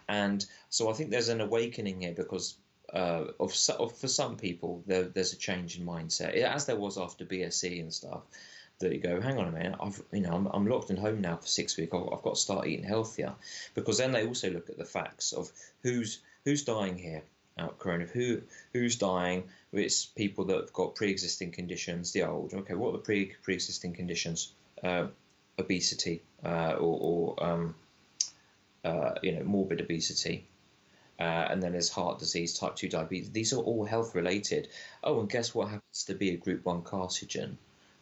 [0.08, 2.56] and so I think there's an awakening here because.
[2.92, 6.96] Uh, of, of for some people, there, there's a change in mindset, as there was
[6.96, 8.22] after BSE and stuff.
[8.78, 11.20] That you go, hang on a minute, I've you know I'm, I'm locked in home
[11.20, 11.92] now for six weeks.
[11.92, 13.34] I've, I've got to start eating healthier,
[13.74, 15.50] because then they also look at the facts of
[15.82, 17.24] who's who's dying here
[17.58, 18.42] out of who
[18.72, 19.44] who's dying.
[19.72, 22.54] It's people that have got pre-existing conditions, the old.
[22.54, 24.52] Okay, what are the pre pre-existing conditions?
[24.82, 25.06] Uh,
[25.58, 27.74] obesity uh, or, or um,
[28.84, 30.46] uh, you know morbid obesity.
[31.18, 33.30] Uh, and then there's heart disease, type 2 diabetes.
[33.30, 34.68] These are all health related.
[35.02, 37.56] Oh, and guess what happens to be a group 1 carcinogen?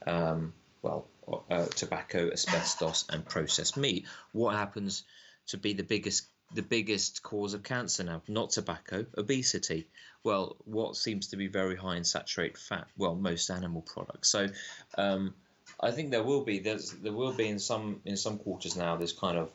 [0.04, 1.06] Um, well,
[1.48, 4.06] uh, tobacco, asbestos, and processed meat.
[4.32, 5.04] What happens
[5.46, 8.22] to be the biggest the biggest cause of cancer now?
[8.28, 9.86] Not tobacco, obesity.
[10.22, 12.86] Well, what seems to be very high in saturated fat?
[12.96, 14.28] Well, most animal products.
[14.30, 14.48] So,
[14.96, 15.34] um,
[15.80, 18.96] I think there will be there's there will be in some in some quarters now
[18.96, 19.50] this kind of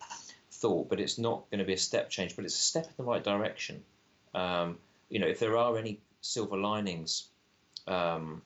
[0.51, 2.93] thought, but it's not going to be a step change, but it's a step in
[2.97, 3.83] the right direction.
[4.33, 4.77] Um,
[5.09, 7.27] you know, if there are any silver linings
[7.87, 8.41] um,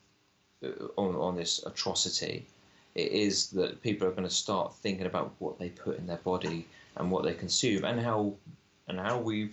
[0.96, 2.46] on on this atrocity,
[2.96, 6.18] it is that people are going to start thinking about what they put in their
[6.18, 8.34] body and what they consume and how
[8.88, 9.52] and how we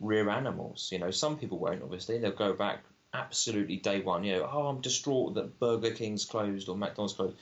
[0.00, 0.90] rear animals.
[0.92, 1.82] You know, some people won't.
[1.82, 2.84] Obviously, they'll go back
[3.14, 4.24] absolutely day one.
[4.24, 7.36] You know, oh, I'm distraught that Burger King's closed or McDonald's closed.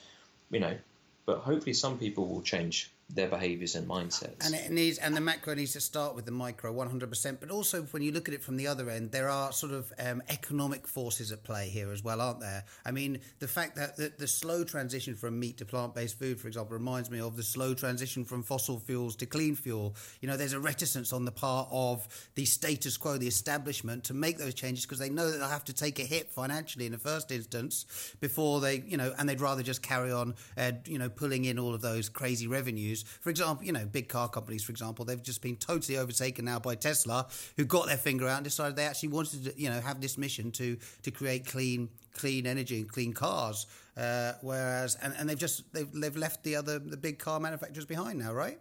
[0.51, 0.77] You know,
[1.25, 4.45] but hopefully, some people will change their behaviours and mindsets.
[4.45, 7.39] And it needs, and the macro needs to start with the micro, one hundred percent.
[7.39, 9.93] But also, when you look at it from the other end, there are sort of
[9.99, 12.65] um, economic forces at play here as well, aren't there?
[12.83, 16.47] I mean, the fact that the, the slow transition from meat to plant-based food, for
[16.47, 19.95] example, reminds me of the slow transition from fossil fuels to clean fuel.
[20.21, 24.15] You know, there's a reticence on the part of the status quo, the establishment, to
[24.15, 26.91] make those changes because they know that they'll have to take a hit financially in
[26.91, 27.85] the first instance
[28.19, 31.59] before they, you know, and they'd rather just carry on, uh, you know, pulling in
[31.59, 32.94] all of those crazy revenues.
[33.03, 36.59] For example, you know, big car companies, for example, they've just been totally overtaken now
[36.59, 37.27] by Tesla,
[37.57, 40.17] who got their finger out and decided they actually wanted to, you know, have this
[40.17, 43.65] mission to to create clean clean energy and clean cars.
[43.97, 47.85] Uh, whereas, and, and they've just they've they've left the other the big car manufacturers
[47.85, 48.59] behind now, right?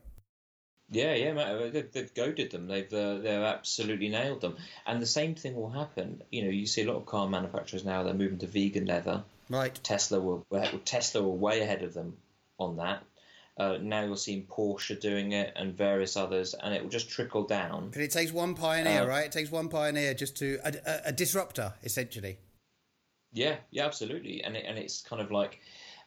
[0.90, 1.72] Yeah, yeah, mate.
[1.72, 2.68] They've, they've goaded them.
[2.68, 4.56] They've uh, they've absolutely nailed them.
[4.86, 6.22] And the same thing will happen.
[6.30, 8.02] You know, you see a lot of car manufacturers now.
[8.02, 9.24] They're moving to vegan leather.
[9.48, 9.74] Right.
[9.82, 10.42] Tesla were-
[10.84, 12.16] Tesla were way ahead of them
[12.58, 13.02] on that.
[13.56, 17.44] Uh, now you're seeing Porsche doing it and various others, and it will just trickle
[17.44, 17.90] down.
[17.90, 19.26] But it takes one pioneer, Uh, right?
[19.26, 22.38] It takes one pioneer just to a, a, a disruptor, essentially.
[23.32, 24.42] Yeah, yeah, absolutely.
[24.42, 25.60] And it, and it's kind of like,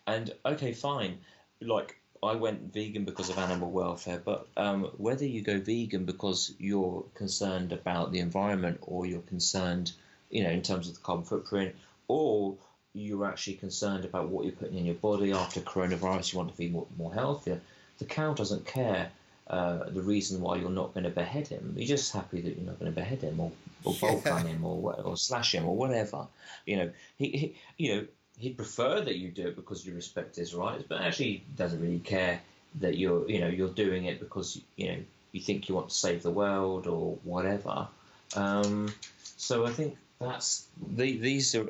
[0.08, 1.20] and okay, fine.
[1.62, 6.54] Like I went vegan because of animal welfare, but um, whether you go vegan because
[6.60, 9.94] you're concerned about the environment or you're concerned,
[10.30, 11.76] you know, in terms of the carbon footprint,
[12.08, 12.56] or
[12.98, 16.58] you're actually concerned about what you're putting in your body after coronavirus, you want to
[16.58, 17.60] be more, more healthier.
[18.00, 19.10] The cow doesn't care.
[19.48, 22.66] Uh, the reason why you're not going to behead him, you're just happy that you're
[22.66, 23.52] not going to behead him or,
[23.86, 24.44] or bolt Yeah.
[24.44, 26.28] him or or slash him or whatever.
[26.66, 28.08] You know, he, he you know
[28.38, 32.00] he'd prefer that you do it because you respect his rights, but actually doesn't really
[32.00, 32.42] care
[32.82, 34.98] that you're you know you're doing it because you know
[35.32, 37.88] you think you want to save the world or whatever.
[38.36, 38.94] Um,
[39.38, 41.70] so I think that's the, these are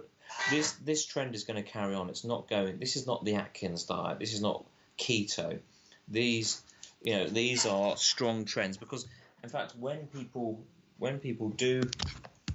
[0.50, 2.10] this this trend is going to carry on.
[2.10, 2.80] It's not going.
[2.80, 4.20] This is not the Atkins diet.
[4.20, 4.66] This is not
[4.98, 5.60] keto.
[6.08, 6.62] These
[7.02, 9.06] you know these are strong trends because
[9.44, 10.64] in fact when people
[10.98, 11.82] when people do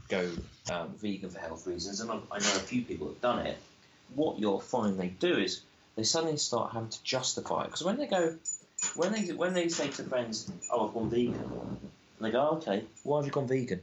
[0.09, 0.31] go
[0.71, 3.59] um, vegan for health reasons, and I, know a few people have done it.
[4.15, 5.63] What you'll find they do is
[5.97, 8.37] they suddenly start having to justify it because when they go,
[8.97, 12.85] when they when they say to friends, "Oh, I've gone vegan," and they go, "Okay,
[13.05, 13.83] why have you gone vegan?"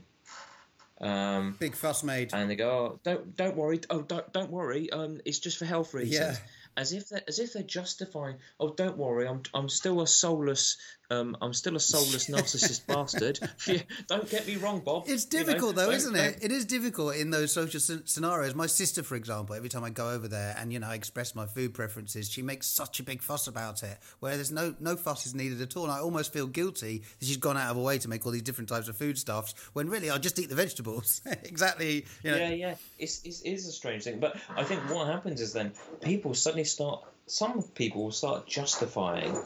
[1.00, 2.34] Um, Big fuss made.
[2.34, 5.64] and they go, oh, "Don't don't worry, oh don't don't worry, um, it's just for
[5.64, 6.36] health reasons." Yeah.
[6.76, 8.36] As if they as if they're justifying.
[8.58, 10.76] Oh, don't worry, I'm I'm still a soulless,
[11.10, 13.38] um, I'm still a soulless narcissist bastard.
[13.66, 15.04] Yeah, don't get me wrong, Bob.
[15.06, 16.38] It's you know, difficult though, isn't don't- it?
[16.44, 18.54] It is difficult in those social scen- scenarios.
[18.54, 21.34] My sister, for example, every time I go over there and you know I express
[21.34, 23.98] my food preferences, she makes such a big fuss about it.
[24.20, 25.84] Where there's no no fuss is needed at all.
[25.84, 28.32] And I almost feel guilty that she's gone out of her way to make all
[28.32, 31.20] these different types of foodstuffs when really I just eat the vegetables.
[31.44, 32.06] exactly.
[32.22, 35.06] You know, Yeah, yeah, it's, it's it is a strange thing, but I think what
[35.08, 37.04] happens is then people suddenly start.
[37.26, 39.36] Some people will start justifying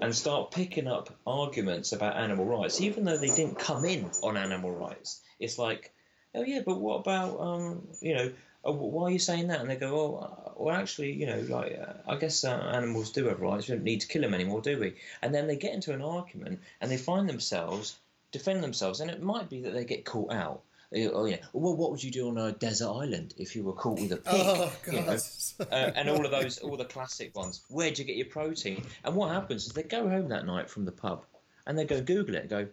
[0.00, 4.36] and start picking up arguments about animal rights, even though they didn't come in on
[4.36, 5.20] animal rights.
[5.40, 5.92] It's like,
[6.34, 8.32] oh yeah, but what about um, you know,
[8.64, 9.60] oh, why are you saying that?
[9.60, 13.10] And they go, well, uh, well, actually, you know, like uh, I guess uh, animals
[13.10, 13.68] do have rights.
[13.68, 14.94] We don't need to kill them anymore, do we?
[15.22, 17.96] And then they get into an argument and they find themselves
[18.34, 20.60] defend themselves, and it might be that they get caught out.
[20.96, 21.38] Oh yeah.
[21.52, 24.16] Well, what would you do on a desert island if you were caught with a
[24.16, 24.24] pig?
[24.34, 25.18] Oh You know?
[25.60, 27.62] uh, and all of those, all the classic ones.
[27.68, 28.84] Where'd you get your protein?
[29.04, 31.24] And what happens is they go home that night from the pub,
[31.66, 32.68] and they go Google it, and go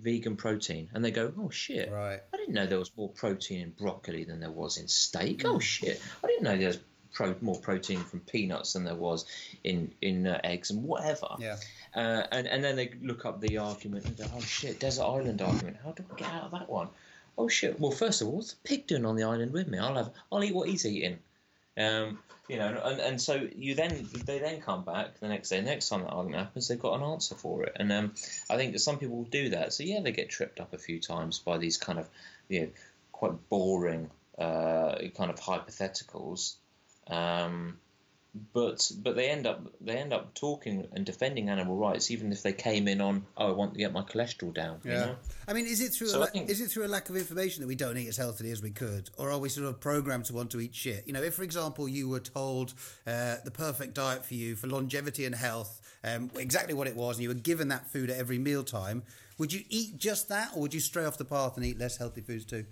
[0.00, 2.20] vegan protein, and they go, oh shit, Right.
[2.32, 5.42] I didn't know there was more protein in broccoli than there was in steak.
[5.44, 6.78] Oh shit, I didn't know there was
[7.12, 9.26] pro- more protein from peanuts than there was
[9.64, 11.26] in in uh, eggs and whatever.
[11.40, 11.56] Yeah.
[11.96, 15.42] Uh, and and then they look up the argument and go, oh shit, desert island
[15.42, 15.78] argument.
[15.84, 16.88] How do I get out of that one?
[17.38, 17.78] Oh shit.
[17.78, 19.78] Well, first of all, what's the pig doing on the island with me?
[19.78, 21.20] I'll have I'll eat what he's eating.
[21.76, 25.60] Um, you know, and, and so you then they then come back the next day.
[25.60, 27.76] Next time that argument happens, they've got an answer for it.
[27.76, 28.14] And um,
[28.50, 29.72] I think that some people will do that.
[29.72, 32.08] So yeah, they get tripped up a few times by these kind of
[32.48, 32.68] you know
[33.12, 36.54] quite boring uh, kind of hypotheticals.
[37.06, 37.78] Um,
[38.52, 42.42] but but they end up they end up talking and defending animal rights even if
[42.42, 44.80] they came in on oh I want to get my cholesterol down.
[44.84, 44.98] You Yeah.
[45.06, 45.16] know?
[45.46, 47.08] I mean, is it through So a I la- think- is it through a lack
[47.08, 49.66] of information that we don't eat as healthily as we could, or are we sort
[49.66, 51.04] of programmed to want to eat shit?
[51.06, 52.74] You know, if for example you were told
[53.06, 57.16] uh, the perfect diet for you for longevity and health, um, exactly what it was,
[57.16, 59.02] and you were given that food at every mealtime,
[59.38, 61.96] would you eat just that, or would you stray off the path and eat less
[61.96, 62.64] healthy foods too?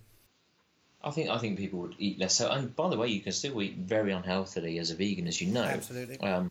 [1.07, 2.35] I think I think people would eat less.
[2.35, 5.40] So, and by the way, you can still eat very unhealthily as a vegan, as
[5.40, 5.62] you know.
[5.62, 6.19] Absolutely.
[6.19, 6.51] Um,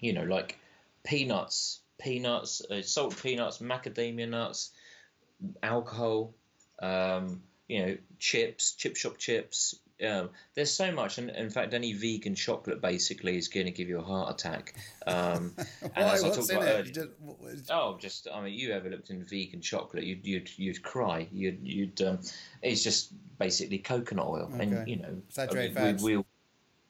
[0.00, 0.58] you know, like
[1.04, 4.70] peanuts, peanuts, uh, salted peanuts, macadamia nuts,
[5.62, 6.34] alcohol.
[6.80, 9.76] Um, you know, chips, chip shop chips.
[10.06, 13.88] Um, there's so much, and in fact, any vegan chocolate basically is going to give
[13.88, 14.74] you a heart attack.
[15.06, 16.14] Um, and Why?
[16.14, 19.60] as I talked about earlier, just- Oh, just I mean, you ever looked in vegan
[19.60, 20.04] chocolate?
[20.04, 21.28] You'd you'd you'd cry.
[21.32, 22.20] You'd you'd um,
[22.62, 26.02] it's just basically coconut oil, and you know Saturated I mean, fats.
[26.02, 26.26] We, we'll,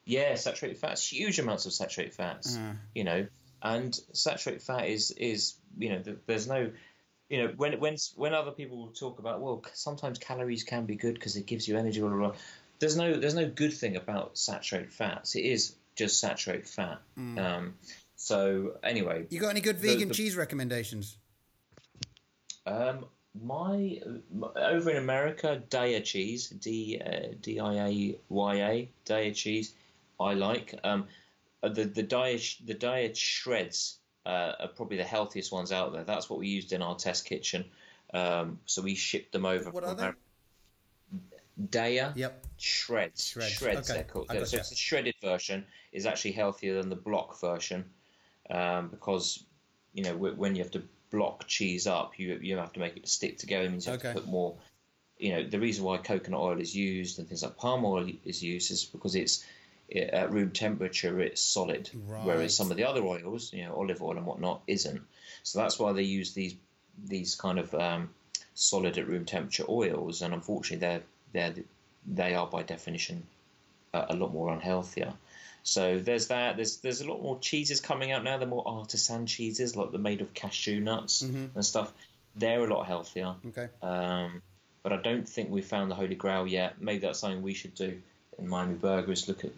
[0.05, 2.57] yeah, saturated fats, huge amounts of saturated fats.
[2.57, 2.73] Uh.
[2.95, 3.27] You know,
[3.63, 6.71] and saturated fat is is you know there's no.
[7.31, 11.13] You know, when when when other people talk about well, sometimes calories can be good
[11.15, 12.01] because it gives you energy.
[12.01, 12.37] Blah, blah, blah.
[12.81, 15.35] There's no there's no good thing about saturated fats.
[15.35, 17.01] It is just saturated fat.
[17.17, 17.75] Um,
[18.17, 21.17] so anyway, You got any good vegan the- cheese recommendations?
[22.67, 23.07] Um,
[23.43, 24.01] my
[24.57, 29.75] over in America, Daiya cheese, D uh, D I A Y A, Daiya cheese,
[30.21, 30.75] I like.
[30.85, 31.07] Um,
[31.63, 36.05] uh, the the Daiya the Daiya shreds uh, are probably the healthiest ones out there.
[36.05, 37.65] That's what we used in our test kitchen.
[38.15, 39.71] Um, so we shipped them over.
[39.71, 40.11] What are they?
[41.61, 42.47] Daiya Yep.
[42.59, 43.27] Shreds.
[43.29, 43.95] Shreds, Shreds, okay.
[44.01, 44.27] they're called.
[44.31, 47.85] I So it's the shredded version is actually healthier than the block version.
[48.51, 49.45] um, because
[49.95, 53.09] you know when you have to block cheese up, you you have to make it
[53.09, 53.65] stick together.
[53.67, 54.13] It means you have Okay.
[54.13, 54.55] to put more.
[55.19, 58.43] You know the reason why coconut oil is used and things like palm oil is
[58.43, 59.45] used is because it's
[59.95, 62.25] at room temperature it's solid, Right.
[62.25, 65.01] whereas some of the other oils, you know olive oil and whatnot, isn't.
[65.43, 66.55] So that's why they use these
[67.07, 68.11] these kind of um,
[68.55, 71.65] solid at room temperature oils, and unfortunately they're they're
[72.15, 73.23] they are by definition
[73.95, 75.13] a, a lot more unhealthier.
[75.63, 76.57] So there's that.
[76.57, 78.39] There's there's a lot more cheeses coming out now.
[78.39, 81.51] They're more artisan cheeses, like they're made of cashew nuts Mhm.
[81.55, 81.93] and stuff.
[82.37, 83.35] They're a lot healthier.
[83.49, 83.69] Okay.
[83.83, 84.41] Um,
[84.83, 86.81] but I don't think we've found the holy grail yet.
[86.81, 88.01] Maybe that's something we should do
[88.39, 89.29] in Miami Burgers.
[89.29, 89.51] Look at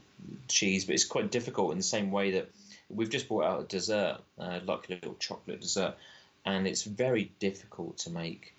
[0.48, 2.50] cheese, but it's quite difficult in the same way that
[2.88, 5.94] we've just brought out a dessert, uh, like a little chocolate dessert,
[6.44, 8.54] and it's very difficult to make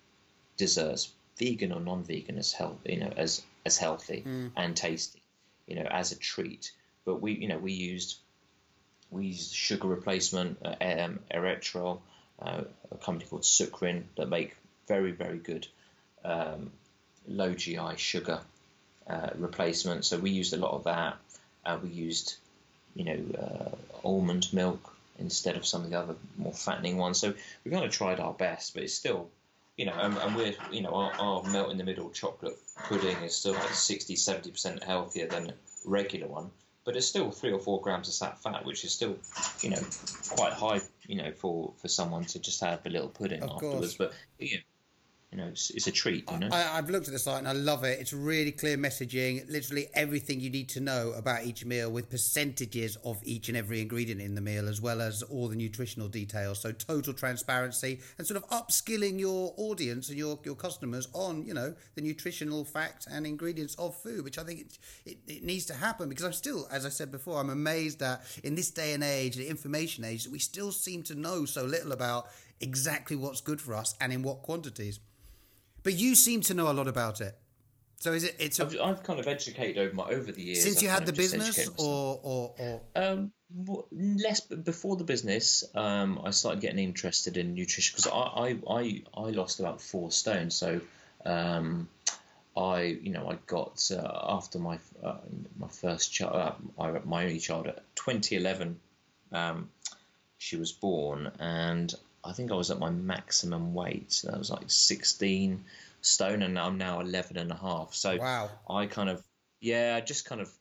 [0.58, 4.52] desserts, vegan or non-vegan, as health, you know, as as healthy Mm.
[4.56, 5.22] and tasty,
[5.68, 6.72] you know, as a treat.
[7.06, 8.18] But we, you know, we used
[9.10, 12.00] we used sugar replacement, uh, um, erythritol,
[12.42, 14.56] uh, a company called Sukrin that make
[14.88, 15.68] very very good
[16.24, 16.72] um,
[17.28, 18.42] low GI sugar
[19.08, 20.06] uh, replacement.
[20.06, 21.18] So we used a lot of that.
[21.66, 22.36] Uh, we used,
[22.96, 27.20] you know, uh, almond milk instead of some of the other more fattening ones.
[27.20, 29.30] So we kind of tried our best, but it's still,
[29.82, 33.18] you know, and, and we're, you know, our, our melt in the middle chocolate pudding
[33.24, 35.54] is still like 60, 70% healthier than a
[35.86, 36.52] regular one.
[36.86, 39.18] But it's still three or four grams of sat fat, which is still,
[39.62, 39.82] you know,
[40.30, 43.96] quite high, you know, for, for someone to just have a little pudding Of afterwards.
[43.96, 43.98] course.
[43.98, 44.62] But you know,
[45.32, 46.50] you know, it's, it's a treat, you know.
[46.52, 48.00] I, I've looked at the site and I love it.
[48.02, 52.98] It's really clear messaging, literally everything you need to know about each meal with percentages
[53.06, 56.60] of each and every ingredient in the meal, as well as all the nutritional details.
[56.60, 61.54] So total transparency and sort of upskilling your audience and your, your customers on, you
[61.54, 65.66] know, the nutritional facts and ingredients of food, which I think it, it, it needs
[65.68, 68.94] to happen because I'm still, as I said before, I'm amazed that in this day
[68.94, 72.28] and age, the information age, we still seem to know so little about
[72.60, 75.00] exactly what's good for us and in what quantities.
[75.84, 77.38] But you seem to know a lot about it.
[78.02, 78.36] So is it?
[78.40, 80.64] It's a, I've, I've kind of educated over my over the years.
[80.64, 83.32] since I've you had the business, or or or Um,
[83.92, 89.04] less before the business, um, I started getting interested in nutrition because I, I, I,
[89.16, 90.50] I lost about four stone.
[90.50, 90.82] So,
[91.26, 91.90] um,
[92.58, 95.18] I, you know, I got uh, after my uh,
[95.60, 98.80] my first child, uh, my, my only child at 2011,
[99.32, 99.70] um,
[100.38, 104.22] she was born, and I think I was at my maximum weight.
[104.26, 105.64] That was like 16
[106.02, 107.94] stone, and I'm now 11 and a half.
[107.94, 109.24] So wow, I kind of,
[109.60, 110.52] yeah, I just kind of,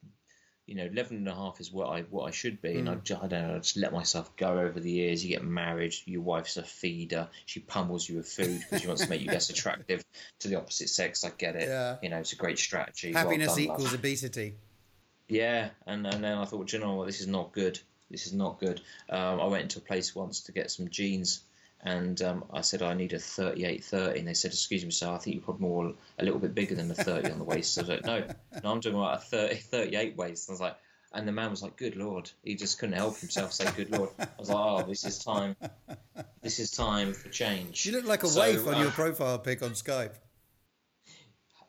[0.66, 2.94] you know, 11 and a half is what I what I should be, and I,
[2.96, 5.25] ju- I don't know, I just let myself go over the years.
[5.25, 9.03] You get married, your wife's a feeder, she pummels you with food because she wants
[9.03, 10.05] to make you less attractive
[10.40, 11.25] to the opposite sex.
[11.25, 11.68] I get it.
[11.68, 11.96] Yeah.
[12.03, 13.12] You know, it's a great strategy.
[13.12, 13.77] Well happiness done, love.
[13.79, 14.55] equals obesity.
[15.29, 17.79] Yeah, and, and then I thought, "Do you know what, this is not good.
[18.11, 18.81] This is not good.
[19.09, 21.42] Um, I went into a place once to get some jeans,
[21.83, 25.19] and um, I said I need a 38-30, and they said, "Excuse me, sir, I
[25.19, 27.81] think you're probably more a little bit bigger than the 30 on the waist." So
[27.81, 28.25] I was like, "No,
[28.62, 30.77] no, I'm doing about a 30, 38 waist." And I was like,
[31.12, 34.11] and the man was like, "Good lord," he just couldn't help himself say, "Good lord."
[34.19, 35.57] I was like, "Oh, this is time.
[36.43, 39.38] This is time for change." You look like a So, waif on uh, your profile
[39.38, 40.14] pic on Skype.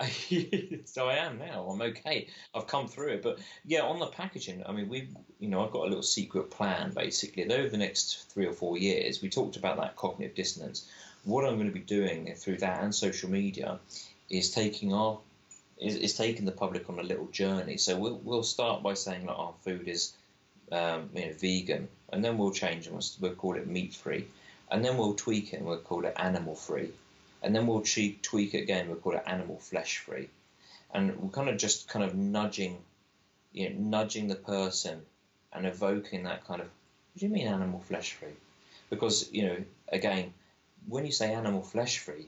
[0.86, 1.68] so I am now.
[1.70, 2.28] I'm okay.
[2.54, 3.22] I've come through it.
[3.22, 6.50] But yeah, on the packaging, I mean, we've, you know, I've got a little secret
[6.50, 7.44] plan basically.
[7.44, 10.90] And over the next three or four years, we talked about that cognitive dissonance.
[11.24, 13.80] What I'm going to be doing through that and social media
[14.30, 15.20] is taking our
[15.78, 17.78] is, is taking the public on a little journey.
[17.78, 20.14] So we'll we'll start by saying that our food is
[20.72, 24.28] um, you know vegan, and then we'll change and we'll, we'll call it meat free,
[24.72, 26.92] and then we'll tweak it and we'll call it animal free
[27.42, 28.88] and then we'll tweak it again.
[28.88, 30.30] We'll call it animal flesh free,
[30.94, 32.78] and we're kind of just kind of nudging,
[33.54, 35.02] you know, nudging the person
[35.54, 36.68] and evoking that kind of.
[36.68, 38.36] What do you mean animal flesh free?
[38.90, 39.58] Because you know,
[39.90, 40.34] again,
[40.88, 42.28] when you say animal flesh free,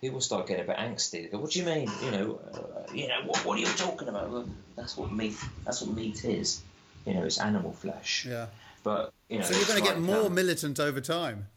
[0.00, 1.22] people start getting a bit angsty.
[1.22, 1.90] They go, "What do you mean?
[2.02, 4.30] You know, uh, you know, what, what are you talking about?
[4.30, 5.36] Well, that's what meat.
[5.64, 6.62] That's what meat is.
[7.06, 8.26] You know, it's animal flesh.
[8.28, 8.46] Yeah.
[8.82, 11.48] But you know, So you're going to get more um, militant over time.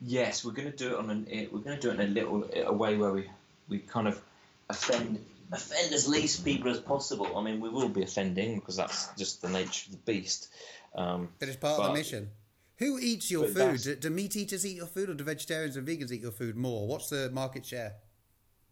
[0.00, 1.26] Yes, we're going to do it on an.
[1.30, 3.28] eh, We're going to do it in a little a way where we
[3.68, 4.20] we kind of
[4.68, 7.36] offend offend as least people as possible.
[7.36, 10.48] I mean, we will be offending because that's just the nature of the beast.
[10.94, 12.30] Um, But it's part of the mission.
[12.78, 13.80] Who eats your food?
[13.82, 16.56] Do, do meat eaters eat your food, or do vegetarians and vegans eat your food
[16.56, 16.86] more?
[16.86, 17.94] What's the market share?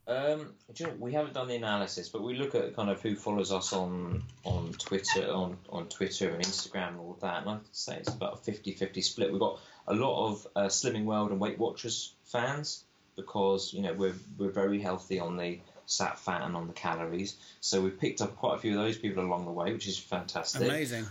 [0.07, 3.01] Um, do you know, we haven't done the analysis, but we look at kind of
[3.01, 7.41] who follows us on on Twitter, on, on Twitter and Instagram and all that.
[7.41, 9.31] And I'd say it's about a 50-50 split.
[9.31, 12.85] We've got a lot of uh, Slimming World and Weight Watchers fans
[13.17, 17.37] because you know we're we're very healthy on the sat fat and on the calories.
[17.61, 19.99] So we've picked up quite a few of those people along the way, which is
[19.99, 20.63] fantastic.
[20.63, 21.07] Amazing.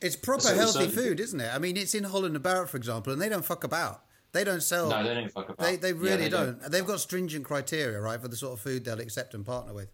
[0.00, 1.54] It's proper So- healthy so- food, isn't it?
[1.54, 4.02] I mean, it's in Holland and Barrett, for example, and they don't fuck about.
[4.32, 4.88] They don't sell.
[4.88, 5.64] No, they don't fuck about.
[5.64, 6.60] They, they Yeah, really they don't.
[6.70, 9.90] They've got stringent criteria, right, for the sort of food they'll accept and partner with.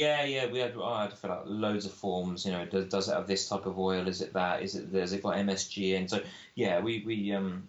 [0.00, 2.46] Yeah, yeah, we had I had to fill out loads of forms.
[2.46, 4.08] You know, does, does it have this type of oil?
[4.08, 4.62] Is it that?
[4.62, 6.08] Is it has it got MSG in?
[6.08, 6.20] So
[6.54, 7.68] yeah, we we um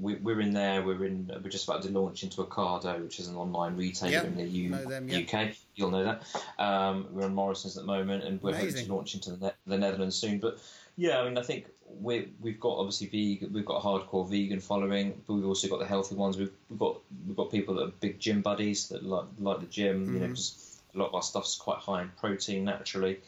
[0.00, 0.82] we, we're in there.
[0.82, 1.30] We're in.
[1.42, 4.44] We're just about to launch into Ocado, which is an online retailer Yeah, in the
[4.44, 5.18] U, them, yeah.
[5.20, 5.54] UK.
[5.74, 6.22] You'll know that.
[6.58, 9.52] Um, we're on Morrisons at the moment, and we're hoping to launch into the, ne-
[9.66, 10.38] the Netherlands soon.
[10.38, 10.58] But
[10.96, 11.66] yeah, I mean, I think
[12.00, 15.78] we we've got obviously vegan, we've got a hardcore vegan following, but we've also got
[15.80, 16.36] the healthy ones.
[16.38, 19.66] We've, we've got we've got people that are big gym buddies that like like the
[19.66, 20.14] gym.
[20.14, 20.28] You know.
[20.28, 20.64] 'cause
[20.94, 23.20] a lot of our stuff's quite high in protein naturally.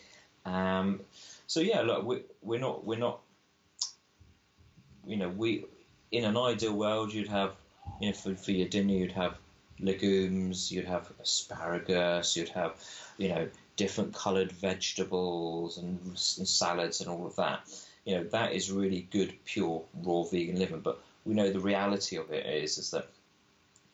[0.45, 1.01] Um,
[1.47, 3.21] so yeah, look, we, we're not we're not.
[5.07, 5.65] You know, we
[6.13, 7.53] in an ideal world, you'd have
[8.01, 9.37] you know for, for your dinner, you'd have
[9.79, 12.83] legumes, you'd have asparagus, you'd have
[13.19, 17.61] you know different coloured vegetables and, and salads and all of that.
[18.05, 20.81] You know, that is really good, pure, raw vegan living.
[20.81, 23.09] But we know the reality of it is is that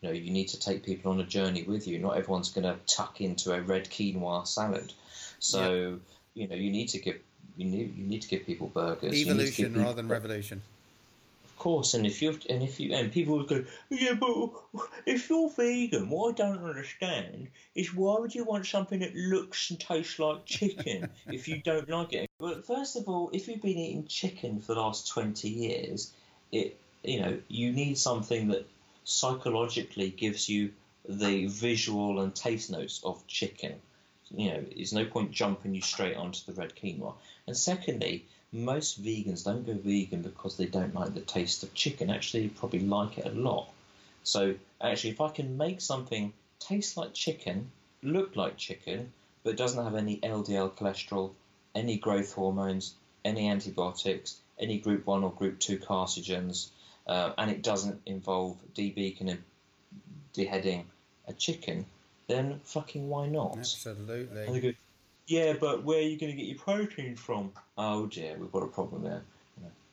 [0.00, 1.98] you know you need to take people on a journey with you.
[1.98, 4.92] Not everyone's going to tuck into a red quinoa salad.
[5.38, 5.98] So
[6.34, 7.18] you know you need to give
[7.56, 9.14] you need you need to give people burgers.
[9.14, 10.62] Evolution people- rather than revolution.
[11.44, 14.50] of course, and if you and if you and people would go, yeah, but
[15.06, 19.70] if you're vegan, what I don't understand is why would you want something that looks
[19.70, 22.30] and tastes like chicken if you don't like it?
[22.38, 26.12] But first of all, if you've been eating chicken for the last twenty years,
[26.52, 28.66] it you know you need something that
[29.06, 30.72] psychologically gives you
[31.08, 33.76] the visual and taste notes of chicken.
[34.30, 37.14] You know, there's no point jumping you straight onto the red quinoa.
[37.46, 42.10] And secondly, most vegans don't go vegan because they don't like the taste of chicken.
[42.10, 43.68] Actually, probably like it a lot.
[44.24, 47.70] So, actually, if I can make something taste like chicken,
[48.02, 49.12] look like chicken,
[49.44, 51.30] but doesn't have any LDL cholesterol,
[51.76, 52.94] any growth hormones,
[53.24, 56.70] any antibiotics, any group 1 or group 2 carcinogens,
[57.06, 59.42] uh, and it doesn't involve debeaking and
[60.34, 60.84] deheading
[61.28, 61.84] a chicken,
[62.28, 63.54] then fucking why not?
[63.54, 64.60] And they Absolutely.
[64.60, 64.72] go,
[65.26, 67.52] yeah, but where are you going to get your protein from?
[67.76, 69.22] Oh dear, we've got a problem there.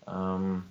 [0.07, 0.65] Um,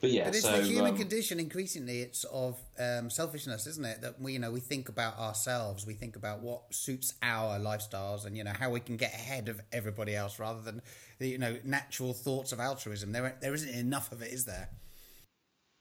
[0.00, 1.40] but yeah, But it's so the human um, condition.
[1.40, 4.02] Increasingly, it's of um, selfishness, isn't it?
[4.02, 5.86] That we, you know, we think about ourselves.
[5.86, 9.48] We think about what suits our lifestyles, and you know how we can get ahead
[9.48, 10.82] of everybody else, rather than
[11.18, 13.12] the you know natural thoughts of altruism.
[13.12, 14.68] There, there isn't enough of it, is there?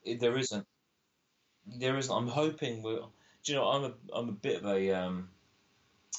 [0.06, 0.66] There isn't.
[1.66, 2.14] There isn't.
[2.16, 3.00] I'm hoping we're.
[3.44, 3.66] Do you know?
[3.66, 3.94] I'm a.
[4.14, 4.92] I'm a bit of a.
[4.92, 5.30] Um,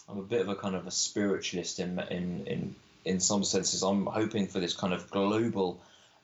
[0.09, 2.75] I'm a bit of a kind of a spiritualist in in in
[3.05, 3.83] in some senses.
[3.83, 5.81] I'm hoping for this kind of global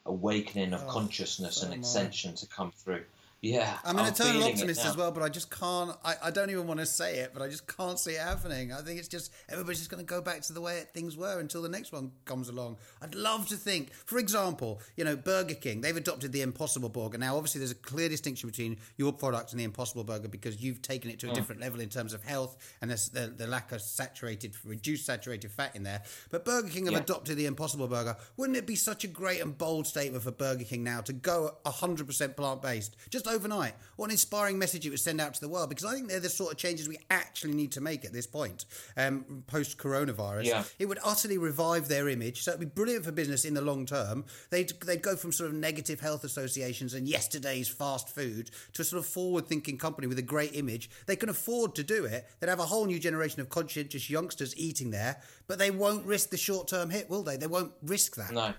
[0.07, 3.05] awakening of Oh, consciousness so and ascension to come through.
[3.41, 5.93] Yeah, I'm an eternal feeling it optimist as well, but I just can't.
[6.05, 8.73] I, I don't even want to say it, but I just can't see it happening.
[8.73, 11.39] I think it's just everybody's just going to go back to the way things were
[11.39, 12.79] until the next one comes along.
[13.01, 17.17] I'd love to think, for example, you know, Burger King, they've adopted the Impossible Burger.
[17.17, 20.83] Now, obviously, there's a clear distinction between your product and the Impossible Burger because you've
[20.83, 21.35] taken it to a mm.
[21.35, 25.53] different level in terms of health and there's the, the lack of saturated, reduced saturated
[25.53, 26.03] fat in there.
[26.31, 27.01] But Burger King have Yeah.
[27.01, 28.17] adopted the Impossible Burger.
[28.37, 31.57] Wouldn't it be such a great and bold statement for Burger King now to go
[31.65, 33.75] 100% plant based just overnight?
[33.97, 36.21] What an inspiring message it would send out to the world because I think they're
[36.21, 38.65] the sort of changes we actually need to make at this point,
[38.97, 40.45] um, post coronavirus.
[40.45, 40.65] Yeah.
[40.79, 43.87] It would utterly revive their image, so it'd be brilliant for business in the long
[43.87, 44.25] term.
[44.51, 48.85] They'd, they'd go from sort of negative health associations and yesterday's fast food to a
[48.85, 50.91] sort of forward thinking company with a great image.
[51.07, 52.27] They can afford to do it.
[52.41, 56.31] They'd have a whole new generation of conscientious youngsters eating there, but they won't risk
[56.31, 57.37] the short term hit, will they?
[57.37, 58.33] They won't risk that.
[58.33, 58.55] No,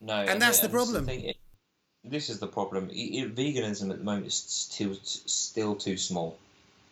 [0.00, 1.08] no, And that's the problem.
[1.08, 1.36] it-
[2.04, 2.90] this is the problem.
[2.90, 6.38] I- I- veganism at the moment is still still too small.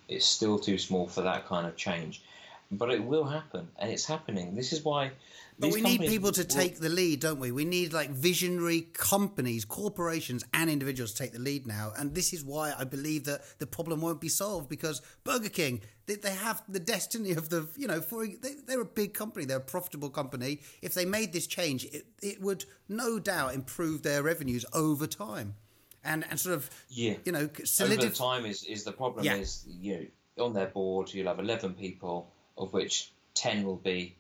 [0.09, 2.22] It's still too small for that kind of change,
[2.70, 4.54] but it will happen, and it's happening.
[4.54, 5.12] This is why.
[5.61, 7.50] But we need people to take the lead, don't we?
[7.50, 11.92] We need like visionary companies, corporations, and individuals to take the lead now.
[11.98, 15.80] And this is why I believe that the problem won't be solved because Burger King,
[16.06, 19.46] they, they have the destiny of the, you know, for they, they're a big company,
[19.46, 20.61] they're a profitable company.
[20.80, 25.56] If they made this change, it, it would no doubt improve their revenues over time.
[26.04, 27.14] And, and sort of, Yeah.
[27.24, 27.50] you know,
[27.80, 29.34] over time is, is the problem Yeah.
[29.34, 29.96] is you
[30.36, 34.14] know, on their board you'll have 11 people of which 10 will be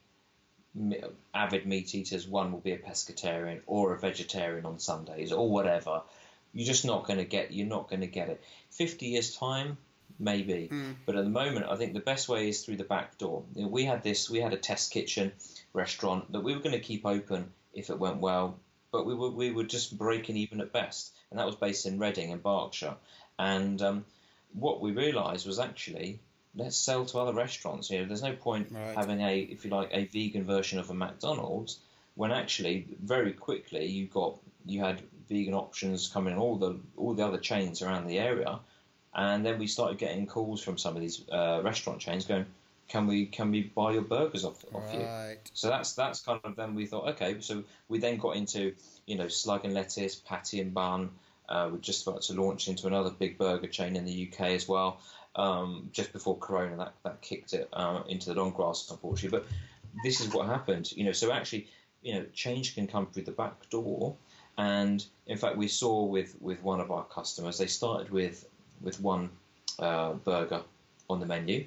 [1.34, 6.02] avid meat eaters one will be a pescatarian or a vegetarian on sundays or whatever.
[6.52, 8.42] You're just not going to get you're not going to get it.
[8.70, 9.78] 50 years time
[10.18, 10.68] maybe.
[11.06, 13.44] But at the moment i think the best way is through the back door.
[13.54, 15.32] You know, we had this we had a test kitchen
[15.72, 18.58] restaurant that we were going to keep open if it went well
[18.90, 21.12] but we were we were just breaking even at best.
[21.30, 22.96] And that was based in reading in berkshire.
[23.38, 24.04] And um,
[24.52, 26.20] what we realised was actually
[26.54, 27.90] let's sell to other restaurants.
[27.90, 28.96] You know, there's no point Right.
[28.96, 31.78] having a, if you like, a vegan version of a McDonald's
[32.18, 34.36] when actually very quickly you got
[34.66, 38.58] you had vegan options coming in all the all the other chains around the area,
[39.14, 42.46] and then we started getting calls from some of these uh, restaurant chains going,
[42.88, 45.08] "Can we can we buy your burgers off, off you?"
[45.54, 47.40] So that's that's kind of then we thought okay.
[47.40, 48.74] So we then got into
[49.06, 51.10] you know slug and lettuce, patty and bun.
[51.48, 54.68] Uh, we're just about to launch into another big burger chain in the UK as
[54.68, 55.00] well.
[55.38, 59.38] Um, just before Corona, that that kicked it uh, into the long grass, unfortunately.
[59.38, 59.46] But
[60.02, 60.90] this is what happened.
[60.92, 61.68] You know, so actually,
[62.02, 64.16] you know, change can come through the back door.
[64.56, 68.48] And in fact, we saw with with one of our customers, they started with
[68.80, 69.30] with one
[69.78, 70.62] uh, burger
[71.08, 71.66] on the menu,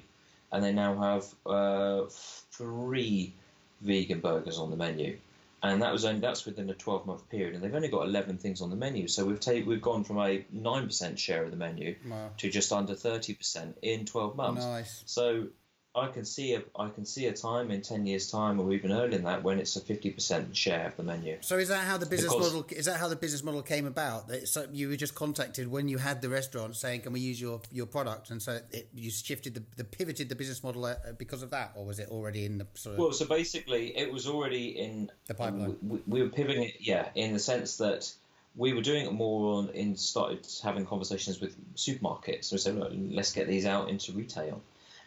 [0.52, 3.32] and they now have uh, three
[3.80, 5.16] vegan burgers on the menu,
[5.62, 8.38] and that was only that's within a 12 month period, and they've only got 11
[8.38, 9.06] things on the menu.
[9.08, 12.30] So we've taken we've gone from a nine percent share of the menu Wow.
[12.38, 14.64] to just under 30 percent in 12 months.
[14.64, 15.02] Nice.
[15.06, 15.48] So
[15.94, 18.92] I can see a I can see a time in 10 years time, or even
[18.92, 21.36] earlier than that, when it's a 50 percent share of the menu.
[21.42, 23.86] So is that how the business Because- model is that how the business model came
[23.86, 24.28] about?
[24.28, 27.38] That so you were just contacted when you had the restaurant saying, "Can we use
[27.38, 30.94] your your product?" And so it, you shifted the, the pivoted the business model uh,
[31.18, 34.10] because of that, or was it already in the sort of Well, so basically, it
[34.10, 35.76] was already in The pipeline.
[35.82, 38.10] We, we were pivoting it, yeah, in the sense that
[38.56, 42.44] we were doing it more on in started having conversations with supermarkets.
[42.44, 44.62] So we said, Look, let's get these out into retail,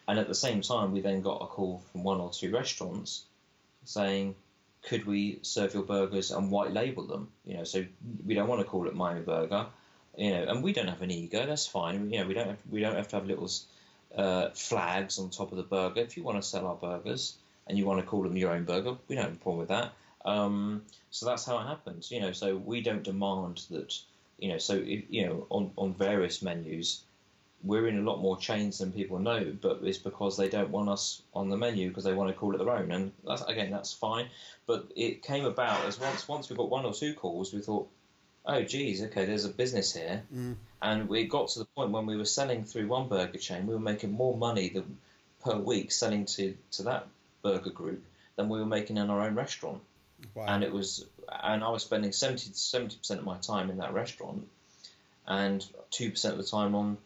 [0.08, 3.24] and at the same time, we then got a call from one or two restaurants
[3.84, 4.34] saying,
[4.82, 7.28] could we serve your burgers and white label them?
[7.44, 7.84] You know, so
[8.24, 9.66] we don't want to call it Miami Burger,
[10.16, 11.44] you know, and we don't have an ego.
[11.46, 12.10] That's fine.
[12.10, 13.50] You know, we don't have, we don't have to have little
[14.16, 16.00] uh, flags on top of the burger.
[16.00, 17.36] If you want to sell our burgers
[17.66, 19.68] and you want to call them your own burger, we don't have a problem with
[19.68, 19.92] that.
[20.24, 22.10] Um, so that's how it happens.
[22.12, 23.98] You know, so we don't demand that.
[24.38, 27.02] You know, so if, you know, on on various menus,
[27.66, 30.88] we're in a lot more chains than people know, but it's because they don't want
[30.88, 33.70] us on the menu because they want to call it their own, and that's again
[33.70, 34.28] that's fine.
[34.66, 37.88] But it came about as once once we got one or two calls, we thought,
[38.44, 40.56] oh geez, okay, there's a business here, mm.
[40.80, 43.74] and we got to the point when we were selling through one burger chain, we
[43.74, 44.98] were making more money than
[45.42, 47.06] per week selling to to that
[47.42, 48.02] burger group
[48.36, 49.80] than we were making in our own restaurant
[50.34, 50.44] wow.
[50.48, 51.06] and it was
[51.42, 54.46] and I was spending 70 percent of my time in that restaurant,
[55.26, 56.98] and two percent of the time on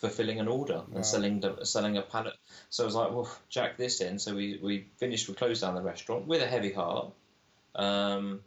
[0.00, 0.86] fulfilling an order Wow.
[0.96, 2.34] and selling the, selling a pallet.
[2.70, 4.18] So I was like, well, jack this in.
[4.18, 7.12] So we we finished, we closed down the restaurant with a heavy heart,
[7.74, 8.40] um,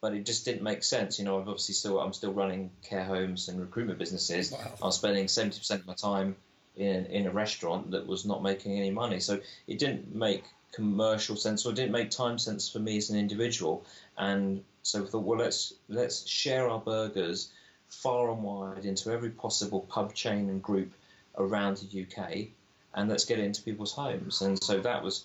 [0.00, 1.18] but it just didn't make sense.
[1.18, 4.52] You know, I've obviously still I'm still running care homes and recruitment businesses.
[4.52, 4.72] Wow.
[4.82, 6.36] I was spending 70 percent of my time
[6.76, 9.20] in in a restaurant that was not making any money.
[9.20, 13.08] So it didn't make commercial sense or it didn't make time sense for me as
[13.10, 13.84] an individual.
[14.18, 17.50] And so we thought, well, let's let's share our burgers
[17.88, 20.92] far and wide into every possible pub chain and group
[21.36, 22.48] around the UK,
[22.94, 24.42] and let's get it into people's homes.
[24.42, 25.24] And so that was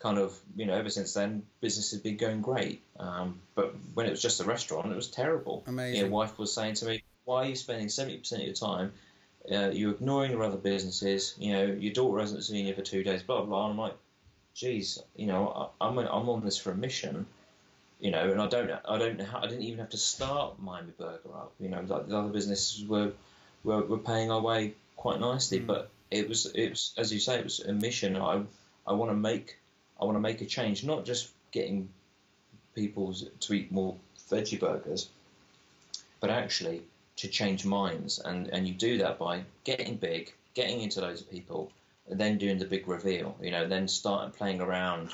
[0.00, 2.82] kind of you know ever since then business has been going great.
[2.98, 5.62] Um, but when it was just a restaurant, it was terrible.
[5.66, 6.00] Amazing.
[6.00, 8.92] Your wife was saying to me, "Why are you spending seventy percent of your time?"
[9.50, 11.34] Uh, you're ignoring your other businesses.
[11.38, 13.22] You know, your daughter hasn't seen you for two days.
[13.22, 13.46] Blah blah.
[13.46, 13.64] blah.
[13.64, 13.96] And I'm like,
[14.54, 17.26] geez, you know, I, I'm I'm on this for a mission,
[18.00, 20.60] you know, and I don't I don't know how I didn't even have to start
[20.60, 21.52] Miami Burger up.
[21.60, 23.12] You know, like the other businesses were
[23.62, 25.66] were, were paying our way quite nicely, mm.
[25.66, 28.16] but it was it was as you say, it was a mission.
[28.16, 28.42] I
[28.86, 29.58] I want to make
[30.00, 31.88] I want to make a change, not just getting
[32.74, 33.94] people to eat more
[34.30, 35.08] veggie burgers,
[36.20, 36.82] but actually
[37.16, 41.30] to change minds, and and you do that by getting big, getting into loads of
[41.30, 41.70] people,
[42.08, 43.36] and then doing the big reveal.
[43.42, 45.10] You know, then start playing around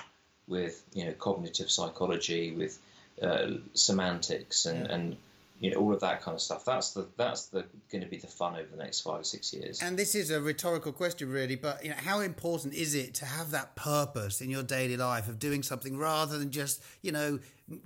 [0.49, 2.79] with you know cognitive psychology, with
[3.23, 5.17] uh, semantics, and and
[5.59, 6.65] you know all of that kind of stuff.
[6.65, 9.53] That's the that's the going to be the fun over the next five or six
[9.53, 9.81] years.
[9.83, 13.25] And this is a rhetorical question, really, but you know, how important is it to
[13.25, 17.39] have that purpose in your daily life of doing something rather than just, you know,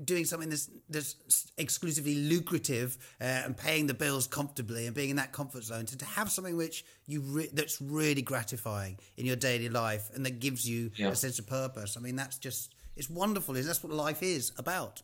[0.04, 1.14] doing something that's that's
[1.58, 5.86] exclusively lucrative uh, and paying the bills comfortably and being in that comfort zone?
[5.86, 10.26] To, to have something which you re- that's really gratifying in your daily life and
[10.26, 11.08] that gives you Yeah.
[11.08, 11.96] a sense of purpose.
[11.96, 13.54] I mean, that's just it's wonderful.
[13.56, 15.02] Is that's what life is about?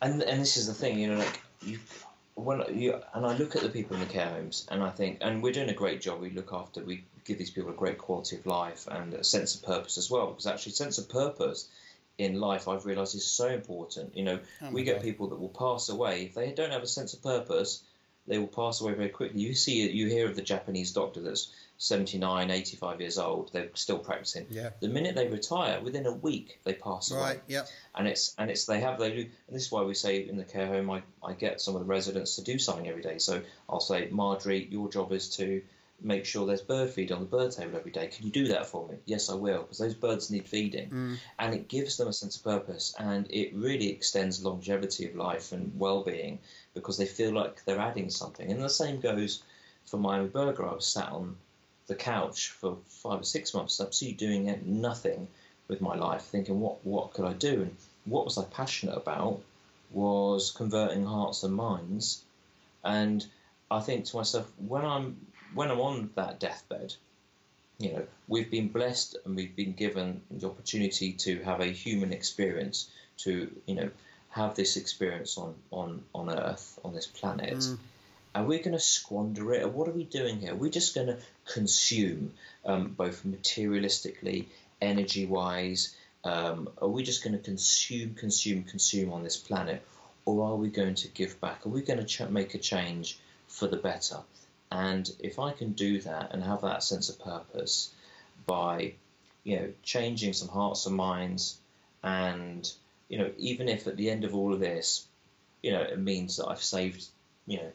[0.00, 1.78] And and this is the thing, you know, like you
[2.34, 5.18] when you and I look at the people in the care homes, and I think,
[5.20, 6.20] and we're doing a great job.
[6.20, 9.54] We look after, we give these people a great quality of life and a sense
[9.54, 10.28] of purpose as well.
[10.28, 11.68] Because actually, sense of purpose
[12.16, 14.16] in life, I've realised is so important.
[14.16, 15.02] You know, Oh we get God.
[15.02, 17.82] people that will pass away if they don't have a sense of purpose.
[18.26, 19.40] They will pass away very quickly.
[19.40, 23.50] You see, you hear of the Japanese doctor that's 79, 85 years old.
[23.52, 24.46] They're still practicing.
[24.50, 24.70] Yeah.
[24.80, 27.42] The minute they retire, within a week, they pass away Right.
[27.46, 27.68] Yep.
[27.94, 30.36] and it's and it's they have they do and this is why we say in
[30.36, 33.18] the care home I, I get some of the residents to do something every day
[33.18, 35.62] so I'll say Marjorie your job is to
[36.00, 38.06] make sure there's bird feed on the bird table every day.
[38.06, 38.94] Can you do that for me?
[39.04, 40.90] Yes, I will, because those birds need feeding.
[40.90, 41.16] Mm.
[41.40, 45.50] And it gives them a sense of purpose and it really extends longevity of life
[45.50, 46.38] and well being
[46.74, 48.48] because they feel like they're adding something.
[48.50, 49.42] And the same goes
[49.86, 50.68] for Miami Burger.
[50.68, 51.36] I was sat on
[51.88, 55.26] the couch for five or six months, absolutely doing nothing
[55.66, 57.62] with my life, thinking, what, what could I do?
[57.62, 59.40] And what was I passionate about
[59.90, 62.22] was converting hearts and minds.
[62.84, 63.26] And
[63.70, 66.94] I think to myself, when I'm when I'm on that deathbed,
[67.78, 72.12] you know, we've been blessed and we've been given the opportunity to have a human
[72.12, 73.90] experience, to you know,
[74.30, 77.58] have this experience on on on Earth, on this planet.
[77.58, 77.78] Mm.
[78.38, 79.64] Are we going to squander it?
[79.64, 80.52] Or what are we doing here?
[80.52, 82.34] Are we just going to consume,
[82.64, 84.46] um, both materialistically,
[84.80, 85.96] energy wise?
[86.22, 89.82] Um, are we just going to consume, consume, consume on this planet?
[90.24, 91.66] Or are we going to give back?
[91.66, 93.18] Are we going to ch- make a change
[93.48, 94.18] for the better?
[94.70, 97.90] And if I can do that and have that sense of purpose
[98.46, 98.94] by,
[99.42, 101.58] you know, changing some hearts and minds,
[102.04, 102.72] and
[103.08, 105.08] you know, even if at the end of all of this,
[105.60, 107.04] you know, it means that I've saved,
[107.46, 107.72] you know,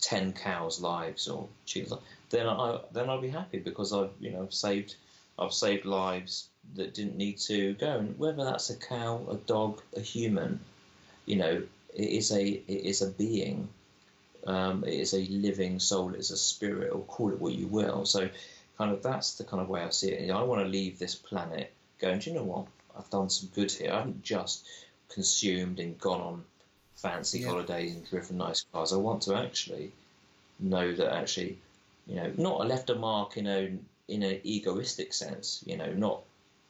[0.00, 1.94] ten cows' lives or chickens,
[2.30, 4.96] then I then I'll be happy because I've you know saved
[5.38, 7.98] I've saved lives that didn't need to go.
[7.98, 10.60] And whether that's a cow, a dog, a human,
[11.26, 11.62] you know,
[11.94, 13.68] it is a it is a being.
[14.46, 16.14] Um, it is a living soul.
[16.14, 18.06] It's a spirit, or call it what you will.
[18.06, 18.28] So,
[18.78, 20.30] kind of that's the kind of way I see it.
[20.30, 22.20] I want to leave this planet going.
[22.20, 22.66] Do you know what?
[22.96, 23.92] I've done some good here.
[23.92, 24.66] I haven't just
[25.08, 26.44] consumed and gone on
[27.00, 27.48] fancy Yeah.
[27.48, 28.92] holidays and driven nice cars.
[28.92, 29.92] I want to actually
[30.58, 31.58] know that actually,
[32.06, 33.76] you know, not I left a mark in a
[34.08, 35.62] in an egoistic sense.
[35.66, 36.22] You know, not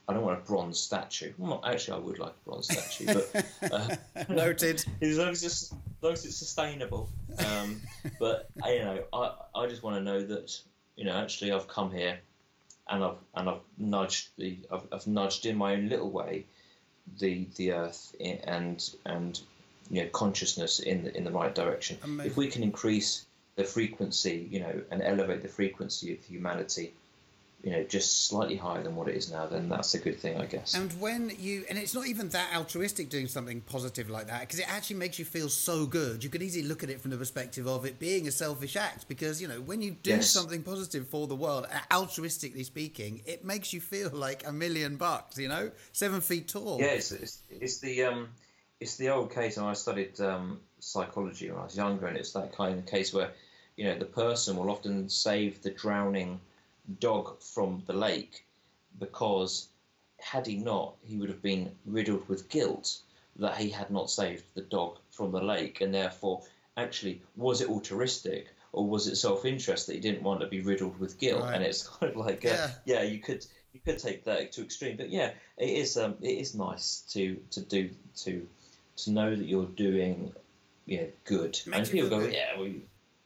[0.08, 1.32] I don't want a bronze statue.
[1.38, 3.96] Well, actually, I would like a bronze statue, but uh,
[4.28, 4.84] Noted.
[5.00, 7.08] as long as it's, as long as it's sustainable.
[7.38, 7.80] Um,
[8.18, 10.58] but you know, I, I just want to know that
[10.96, 12.18] you know actually I've come here,
[12.88, 16.44] and I've and I've nudged the I've, I've nudged in my own little way,
[17.18, 19.40] the the earth and and
[19.90, 21.98] you know consciousness in the in the right direction.
[22.02, 22.30] Amazing.
[22.30, 23.26] If we can increase
[23.56, 26.94] the frequency, you know, and elevate the frequency of humanity,
[27.62, 30.38] you know, just slightly higher than what it is now, then that's a good thing,
[30.38, 30.74] I guess.
[30.74, 34.60] And when you, and it's not even that altruistic doing something positive like that, because
[34.60, 36.24] it actually makes you feel so good.
[36.24, 39.08] You can easily look at it from the perspective of it being a selfish act,
[39.08, 40.30] because, you know, when you do Yes.
[40.30, 45.36] something positive for the world, altruistically speaking, it makes you feel like a million bucks,
[45.36, 46.78] you know, seven feet tall.
[46.80, 48.28] Yeah, it's, it's, it's the um,
[48.80, 52.32] it's the old case, and I studied um, psychology when I was younger, and it's
[52.32, 53.30] that kind of case where
[53.76, 56.40] you know the person will often save the drowning
[56.98, 58.44] dog from the lake
[58.98, 59.68] because
[60.18, 62.98] had he not, he would have been riddled with guilt
[63.36, 66.42] that he had not saved the dog from the lake, and therefore,
[66.76, 70.98] actually, was it altruistic or was it self-interest that he didn't want to be riddled
[70.98, 71.42] with guilt?
[71.42, 71.54] Right.
[71.54, 72.70] And it's kind of like, uh, Yeah.
[72.84, 76.38] yeah, you could you could take that to extreme, but yeah, it is um, it
[76.38, 78.46] is nice to to do to
[79.04, 80.32] to know that you're doing
[80.86, 81.60] yeah good.
[81.66, 82.32] Makes and people go, good.
[82.32, 82.68] yeah, well,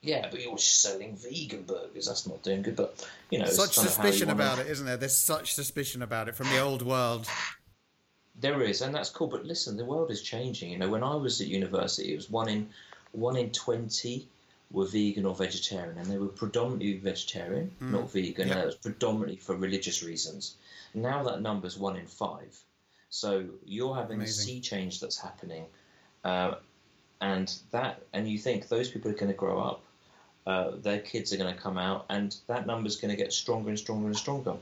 [0.03, 2.07] yeah, but you're selling vegan burgers.
[2.07, 2.77] That's not doing good.
[2.77, 4.97] But you know, Such kind of how you suspicion about it, isn't there?
[4.97, 7.27] There's such suspicion about it from the old world.
[8.41, 9.29] There is, and that's cool.
[9.29, 10.70] But listen, the world is changing.
[10.72, 12.68] You know, when I was at university, it was one in
[13.12, 14.29] one in twenty
[14.70, 17.91] were vegan or vegetarian, and they were predominantly vegetarian, mm.
[17.91, 18.49] not vegan.
[18.49, 18.55] Yeah.
[18.55, 20.57] And it was predominantly for religious reasons.
[20.93, 22.61] Now that number's one in five.
[23.15, 24.43] So you're having Amazing.
[24.43, 25.67] a sea change that's happening,
[26.25, 26.57] uh,
[27.21, 29.83] and that, and you think those people are going to grow up,
[30.49, 33.69] uh, their kids are going to come out, and that number's going to get stronger
[33.69, 34.55] and stronger and stronger.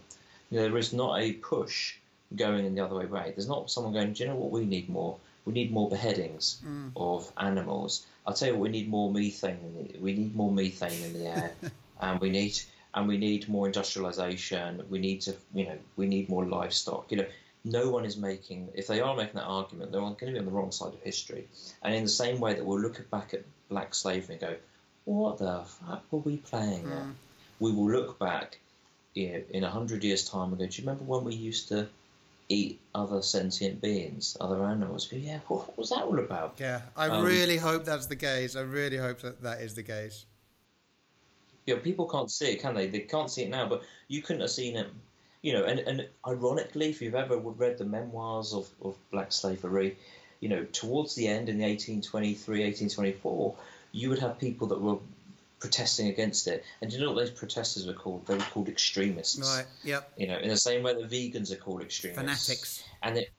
[0.51, 1.95] You know, there is not a push
[2.37, 3.35] going in the other way right.
[3.35, 5.17] There's not someone going, do you know what we need more?
[5.47, 6.61] We need more beheadings
[6.95, 8.05] of animals.
[8.27, 9.61] I'll tell you what, we need more methane.
[9.65, 11.53] In the, we need more methane in the air,
[12.03, 12.61] and we need
[12.93, 14.83] and we need more industrialization.
[14.91, 17.11] We need to, you know, we need more livestock.
[17.11, 17.27] You know,
[17.65, 18.69] no one is making.
[18.75, 21.01] If they are making that argument, they're going to be on the wrong side of
[21.03, 21.49] history.
[21.83, 24.57] And in the same way that we'll look back at black slavery and go,
[25.05, 27.07] what the fuck were we playing at?
[27.61, 28.59] We will look back
[29.15, 31.69] you know, in a hundred years' time and go, do you remember when we used
[31.69, 31.89] to
[32.49, 35.07] eat other sentient beings, other animals?
[35.07, 36.55] Go, yeah, what was that all about?
[36.59, 38.57] Yeah, I Um, really hope that's the case.
[38.57, 40.27] I really hope that that is the case.
[41.67, 42.89] know, people can't see it, can they?
[42.89, 44.89] They can't see it now, but you couldn't have seen it.
[45.43, 49.97] You know, and, and ironically, if you've ever read the memoirs of, of black slavery,
[50.41, 53.55] you know, towards the end in the 1823, 1824,
[53.93, 54.99] you would have people that were
[55.63, 56.65] protesting against it.
[56.81, 58.27] And do you know what those protesters were called?
[58.27, 59.57] They were called extremists.
[59.57, 60.13] Right, yep.
[60.17, 62.21] You know, in the same way that vegans are called extremists.
[62.21, 62.85] Fanatics.
[63.03, 63.33] And it,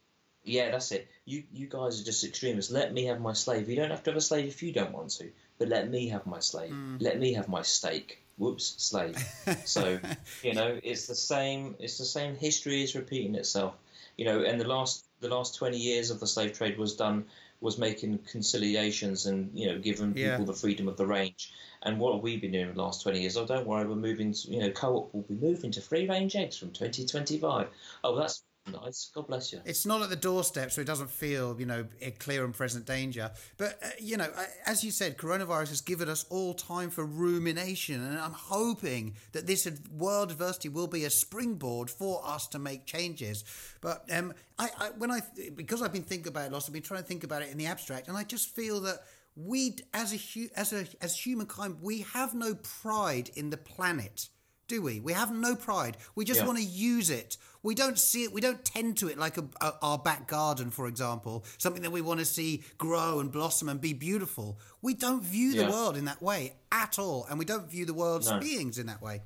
[0.45, 1.10] yeah, that's it.
[1.26, 2.72] You you guys are just extremists.
[2.72, 3.70] Let me have my slave.
[3.70, 6.08] You don't have to have a slave if you don't want to, but let me
[6.10, 6.72] have my slave.
[6.72, 6.97] Hmm.
[6.99, 8.22] Let me have my steak.
[8.38, 9.17] Whoops, slave.
[9.65, 9.99] so
[10.43, 11.75] you know, it's the same.
[11.79, 13.75] It's the same history is repeating itself.
[14.17, 17.25] You know, and the last the last twenty years of the slave trade was done
[17.61, 20.31] was making conciliations and you know giving Yeah.
[20.31, 21.53] people the freedom of the range.
[21.81, 23.38] And what have we been doing the last twenty years?
[23.38, 24.34] Oh, don't worry, we're moving.
[24.34, 27.67] To, you know, co-op will be moving to free range eggs from twenty twenty five.
[28.03, 29.11] Oh, that's nice.
[29.14, 29.59] God bless you.
[29.66, 32.86] It's not at the doorstep, so it doesn't feel, you know, a clear and present
[32.86, 33.32] danger.
[33.57, 34.30] But, uh, you know,
[34.66, 38.01] as you said, coronavirus has given us all time for rumination.
[38.01, 42.86] And I'm hoping that this world adversity will be a springboard for us to make
[42.86, 43.43] changes.
[43.82, 45.22] But um, I, I, when I,
[45.55, 47.57] because I've been thinking about it lots, I've been trying to think about it in
[47.57, 48.99] the abstract, and I just feel that
[49.36, 54.30] we, as a, as a, as humankind, we have no pride in the planet
[54.74, 54.99] do we?
[54.99, 55.97] We have no pride.
[56.15, 56.47] We just Yeah.
[56.47, 57.38] want to use it.
[57.61, 58.34] We don't see it.
[58.34, 61.91] We don't tend to it like a, a, our back garden, for example, something that
[61.91, 64.57] we want to see grow and blossom and be beautiful.
[64.82, 67.93] We don't view the world in that way at all, and we don't view the
[67.93, 68.39] world's No.
[68.39, 69.21] beings in that way.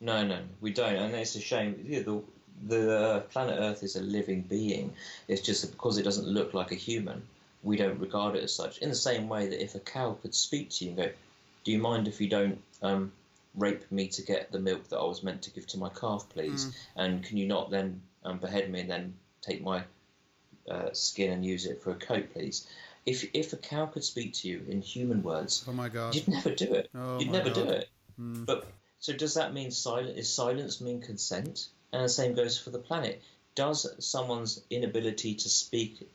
[0.00, 1.84] No, no, we don't, and it's a shame.
[1.86, 2.22] Yeah, the
[2.66, 4.92] the uh, planet Earth is a living being.
[5.28, 7.22] It's just that because it doesn't look like a human,
[7.62, 8.78] we don't regard it as such.
[8.78, 11.10] In the same way that if a cow could speak to you and go,
[11.64, 13.12] "Do you mind if you don't um,
[13.54, 16.28] rape me to get the milk that I was meant to give to my calf,
[16.28, 16.76] please?
[16.96, 19.84] And can you not then um, behead me and then take my
[20.68, 22.66] uh, skin and use it for a coat, please?"
[23.06, 26.14] If if a cow could speak to you in human words, Oh my God.
[26.14, 26.90] You'd never do it.
[26.94, 27.74] Oh You'd never do God.
[27.74, 27.88] it.
[28.18, 28.66] But
[28.98, 30.18] so does that mean silence?
[30.18, 31.68] Is silence mean consent?
[31.92, 33.22] And the same goes for the planet.
[33.54, 36.08] Does someone's inability to speak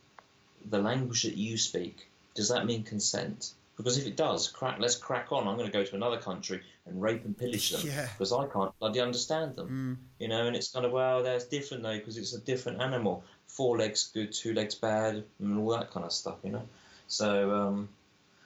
[0.68, 3.52] the language that you speak does that mean consent?
[3.82, 4.78] Because if it does, crack.
[4.78, 5.48] Let's crack on.
[5.48, 8.06] I'm going to go to another country and rape and pillage them Yeah.
[8.12, 9.98] because I can't bloody understand them.
[10.18, 13.24] You know, and it's kind of well, that's different though because it's a different animal.
[13.46, 16.36] Four legs good, two legs bad, and all that kind of stuff.
[16.44, 16.62] You know,
[17.08, 17.88] so um,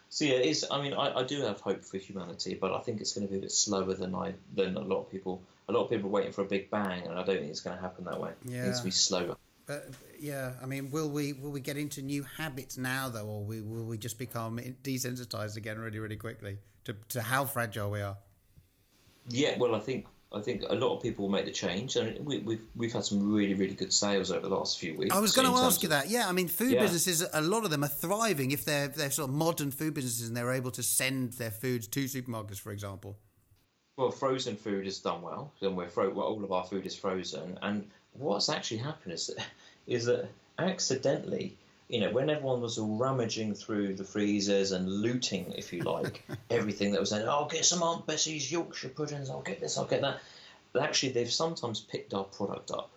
[0.09, 0.65] so yeah, it's.
[0.71, 3.31] I mean, I, I do have hope for humanity, but I think it's going to
[3.33, 5.43] be a bit slower than I than a lot of people.
[5.69, 7.61] A lot of people are waiting for a big bang, and I don't think it's
[7.61, 8.31] going to happen that way.
[8.31, 8.73] It needs Yeah.
[8.73, 9.37] to be slower.
[9.67, 9.89] But
[10.21, 13.61] yeah, I mean, will we will we get into new habits now though, or we,
[13.61, 18.17] will we just become desensitized again really really quickly to to how fragile we are?
[19.29, 22.27] Yeah, well, I think I think a lot of people will make the change, and
[22.27, 25.15] we, we've we've had some really really good sales over the last few weeks.
[25.15, 26.11] I was going to ask you that.
[26.11, 26.81] Yeah, I mean, food Yeah.
[26.81, 30.29] businesses, a lot of them are thriving if they're they're sort of modern food businesses
[30.29, 33.17] and they're able to send their foods to supermarkets, for example.
[33.97, 36.97] Well, frozen food has done well, and we're fro- well, all of our food is
[36.97, 37.59] frozen.
[37.63, 39.47] And what's actually happened is that,
[39.87, 41.57] is that accidentally,
[41.89, 46.25] you know, when everyone was all rummaging through the freezers and looting, if you like,
[46.51, 49.77] everything that was in, oh, I'll get some Aunt Bessie's Yorkshire puddings, I'll get this,
[49.77, 50.21] I'll get that.
[50.73, 52.91] But actually, they've sometimes picked our product up,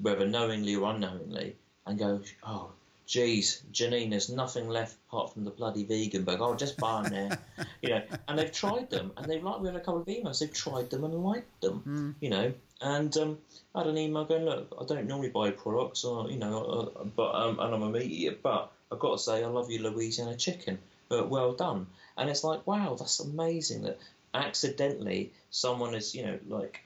[0.00, 1.56] whether knowingly or unknowingly,
[1.86, 2.70] and go, oh,
[3.06, 6.44] geez, Janine, there's nothing left apart from the bloody vegan burger.
[6.44, 7.66] I'll just buy them there.
[7.82, 10.40] you know, and they've tried them, and they've like we had a couple of emails.
[10.40, 11.80] They've tried them and liked them.
[11.80, 12.10] Hmm.
[12.20, 13.38] You know, and um,
[13.74, 17.04] I had an email going, look, I don't normally buy products, or you know, uh,
[17.04, 19.90] but um, and I'm a meat eater, but I've got to say, I love your
[19.90, 20.78] Louisiana chicken.
[21.08, 21.86] But well done.
[22.16, 23.98] And it's like, wow, that's amazing that
[24.34, 26.80] accidentally someone is, you know, like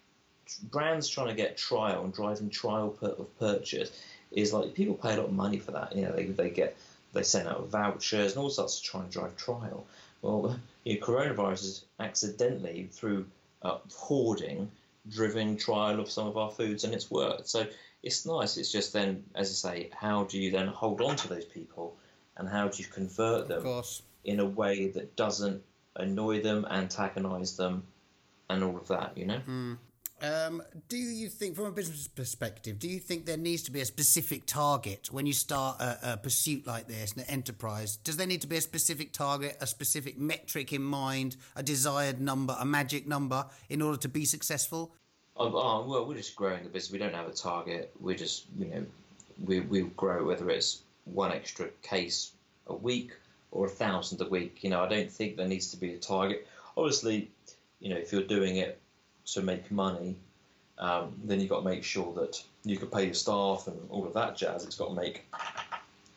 [0.62, 3.91] brands trying to get trial and driving trial per, of purchase
[4.30, 5.95] is like people pay a lot of money for that.
[5.97, 6.76] You know, they, they get
[7.12, 9.86] they send out vouchers and all sorts to try and drive trial.
[10.22, 13.26] Well, you know, coronavirus is accidentally through
[13.62, 14.70] uh, hoarding
[15.11, 17.49] driven trial of some of our foods and it's worked.
[17.49, 17.67] So
[18.03, 18.57] it's nice.
[18.57, 21.97] It's just then, as I say, how do you then hold on to those people
[22.37, 23.83] and how do you convert them
[24.25, 25.63] in a way that doesn't
[25.97, 27.83] annoy them, antagonize them,
[28.49, 29.41] and all of that, you know?
[30.23, 33.81] Um, do you think, from a business perspective, do you think there needs to be
[33.81, 37.97] a specific target when you start a, a pursuit like this, an enterprise?
[37.97, 42.21] Does there need to be a specific target, a specific metric in mind, a desired
[42.21, 44.93] number, a magic number in order to be successful?
[45.41, 46.93] Oh, oh, well, we're just growing the business.
[46.93, 47.91] We don't have a target.
[47.99, 48.84] We're just, you know,
[49.43, 52.32] we we grow whether it's one extra case
[52.66, 53.12] a week
[53.51, 54.62] or a thousand a week.
[54.62, 56.47] You know, I don't think there needs to be a target.
[56.76, 57.30] Obviously,
[57.80, 58.78] you know, if you're doing it
[59.32, 60.14] to make money,
[60.76, 64.07] um, then you've got to make sure that you can pay your staff and all
[64.07, 64.64] of that jazz.
[64.66, 65.26] It's got to make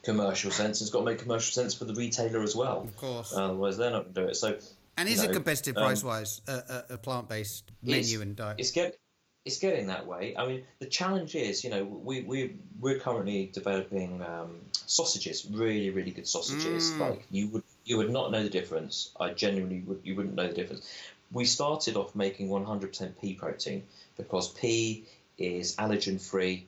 [0.03, 0.81] commercial sense.
[0.81, 2.81] It's got to make commercial sense for the retailer as well.
[2.81, 3.33] Of course.
[3.33, 4.35] Otherwise, they're not going to do it.
[4.35, 4.57] So,
[4.97, 6.51] And is you it competitive um, price wise, a,
[6.89, 8.57] a, a plant based menu and diet?
[8.59, 8.97] It's get
[9.45, 10.35] it's getting that way.
[10.37, 15.89] I mean, the challenge is, you know, we we we're currently developing um, sausages, really
[15.89, 16.91] really good sausages.
[16.91, 16.99] Mm.
[16.99, 19.11] Like you would you would not know the difference.
[19.19, 20.89] I genuinely would you wouldn't know the difference.
[21.31, 23.83] We started off making 100% pea protein
[24.17, 25.03] because pea
[25.39, 26.67] is allergen free.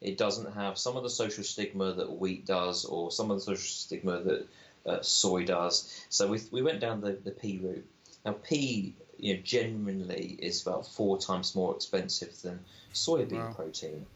[0.00, 3.42] It doesn't have some of the social stigma that wheat does, or some of the
[3.42, 4.46] social stigma that
[4.86, 6.04] uh, soy does.
[6.08, 7.86] So we we went down the the pea route.
[8.24, 13.52] Now, pea you know, genuinely is about four times more expensive than soybean Wow.
[13.54, 14.06] protein.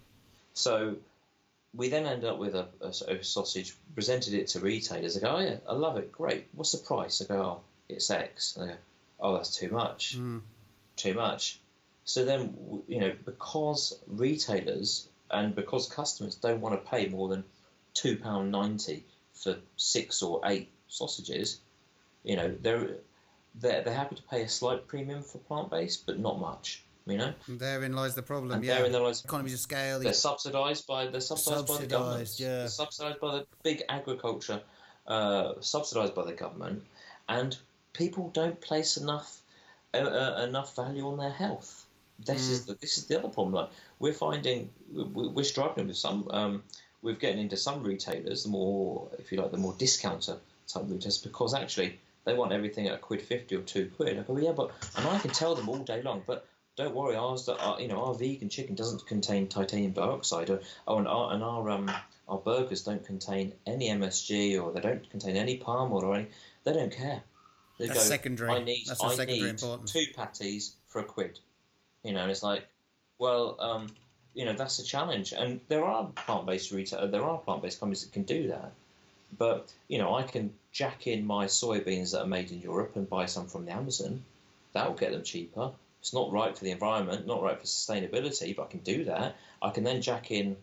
[0.55, 0.97] So
[1.75, 5.15] we then end up with a, a, a sausage, presented it to retailers.
[5.15, 6.47] They go, oh yeah, I love it, great.
[6.53, 7.23] What's the price?
[7.23, 8.57] I go, oh, it's X.
[8.57, 8.79] And they go,
[9.21, 10.41] oh, that's too much, Mm.
[10.97, 11.61] too much.
[12.05, 17.45] So then, you know, because retailers and because customers don't want to pay more than
[17.95, 21.61] two pound ninety for six or eight sausages,
[22.25, 22.97] you know, they're
[23.55, 26.83] they're they're happy to pay a slight premium for plant based, but not much.
[27.07, 28.53] You know, And therein lies the problem.
[28.53, 28.77] and yeah.
[28.77, 29.99] therein there lies Economies of scale.
[29.99, 32.31] they're subsidised by they're subsidised by the government.
[32.39, 32.59] Yeah.
[32.59, 34.61] They're subsidised by the big agriculture,
[35.07, 36.85] uh, subsidised by the government,
[37.29, 37.57] and
[37.95, 39.41] people don't place enough
[39.95, 41.87] uh, uh, enough value on their health.
[42.25, 42.51] This Mm.
[42.53, 43.55] is the this is the other problem.
[43.55, 46.29] Like we're finding we- we're struggling with some.
[46.31, 46.63] Um,
[47.03, 50.37] we're getting into some retailers, the more if you like, the more discounter
[50.69, 54.19] type retailers, because actually they want everything at a quid fifty or two quid.
[54.19, 56.47] I go, yeah, but and I can tell them all day long, but
[56.77, 60.61] don't worry, ours that are, you know our vegan chicken doesn't contain titanium dioxide, or
[60.87, 61.91] oh, and our and our um
[62.29, 66.29] our burgers don't contain any MSG or they don't contain any palm oil or any.
[66.65, 67.23] They don't care.
[67.79, 68.51] They That's secondary.
[68.51, 71.41] I need That's I secondary need importance." two patties for a quid.
[72.05, 72.67] You know, and it's like,
[73.19, 73.89] well, um,
[74.35, 75.33] you know, that's a challenge.
[75.33, 78.73] And there are plant-based retail, there are plant-based companies that can do that.
[79.37, 83.09] But you know, I can jack in my soybeans that are made in Europe and
[83.09, 84.25] buy some from the Amazon.
[84.73, 85.73] That will get them cheaper.
[86.01, 89.37] It's not right for the environment, not right for sustainability, but I can do that.
[89.61, 90.57] I can then jack in,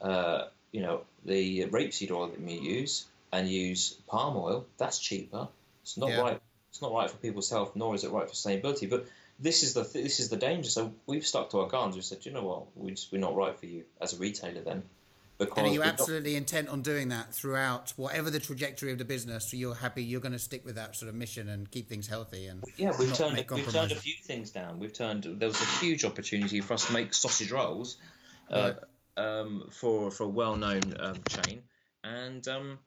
[0.00, 4.66] uh, you know, the rapeseed oil that we use and use palm oil.
[4.78, 5.48] That's cheaper.
[5.82, 6.20] It's not Yeah.
[6.20, 6.40] right.
[6.70, 8.88] It's not right for people's health, nor is it right for sustainability.
[8.88, 9.06] But
[9.38, 10.70] this is the th- this is the danger.
[10.70, 11.94] So we've stuck to our guns.
[11.94, 14.62] We said, you know what, we just, we're not right for you as a retailer
[14.62, 14.82] then.
[15.44, 19.04] Because And are you absolutely intent on doing that throughout whatever the trajectory of the
[19.04, 19.50] business?
[19.50, 22.06] So you're happy, you're going to stick with that sort of mission and keep things
[22.06, 24.78] healthy and Yeah, we've turned we've turned a few things down.
[24.78, 27.96] We've turned there was a huge opportunity for us to make sausage rolls
[28.50, 28.72] uh,
[29.16, 31.62] um, for for a well known um, chain,
[32.04, 32.78] and um,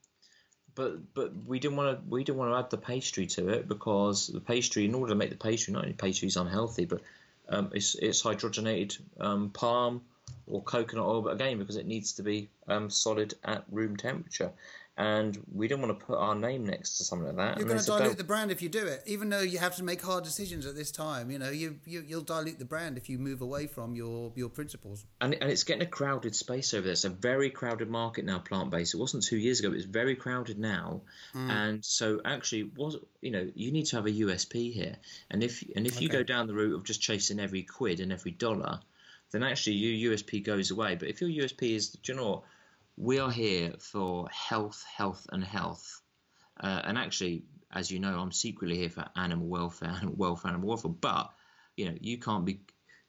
[0.74, 3.66] but but we didn't want to we didn't want to add the pastry to it
[3.66, 7.00] because the pastry in order to make the pastry not only pastry is unhealthy but
[7.48, 10.02] um, it's it's hydrogenated um, palm
[10.46, 14.52] or coconut oil, but again because it needs to be um, solid at room temperature.
[14.98, 17.58] And we don't want to put our name next to something like that.
[17.58, 19.76] You're going to dilute "Don't." the brand if you do it, even though you have
[19.76, 21.30] to make hard decisions at this time.
[21.30, 24.48] You know, you, you you'll dilute the brand if you move away from your your
[24.48, 25.04] principles.
[25.20, 26.92] and, and it's getting a crowded space over there.
[26.92, 28.94] It's a very crowded market now, plant based.
[28.94, 31.02] It wasn't two years ago; but it's very crowded now.
[31.34, 31.50] Hmm.
[31.50, 34.96] And so, actually, was you know, you need to have a USP here.
[35.30, 38.14] And if and if you go down the route of just chasing every quid and
[38.14, 38.80] every dollar,
[39.32, 40.94] then actually your USP goes away.
[40.96, 42.42] But if your USP is, do you know what?
[42.96, 46.00] We are here for health, health, and health.
[46.58, 50.68] Uh, and actually, as you know, I'm secretly here for animal welfare, animal welfare, animal
[50.68, 50.92] welfare.
[50.92, 51.30] But
[51.76, 52.60] you know, you can't be.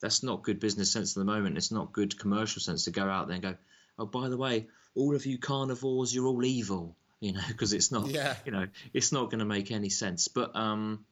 [0.01, 1.57] That's not good business sense at the moment.
[1.57, 3.55] It's not good commercial sense to go out there and go,
[3.97, 6.95] oh, by the way, all of you carnivores, you're all evil.
[7.19, 8.09] You know, because it's not.
[8.09, 8.35] Yeah.
[8.45, 10.27] You know, it's not going to make any sense.
[10.27, 11.03] But um,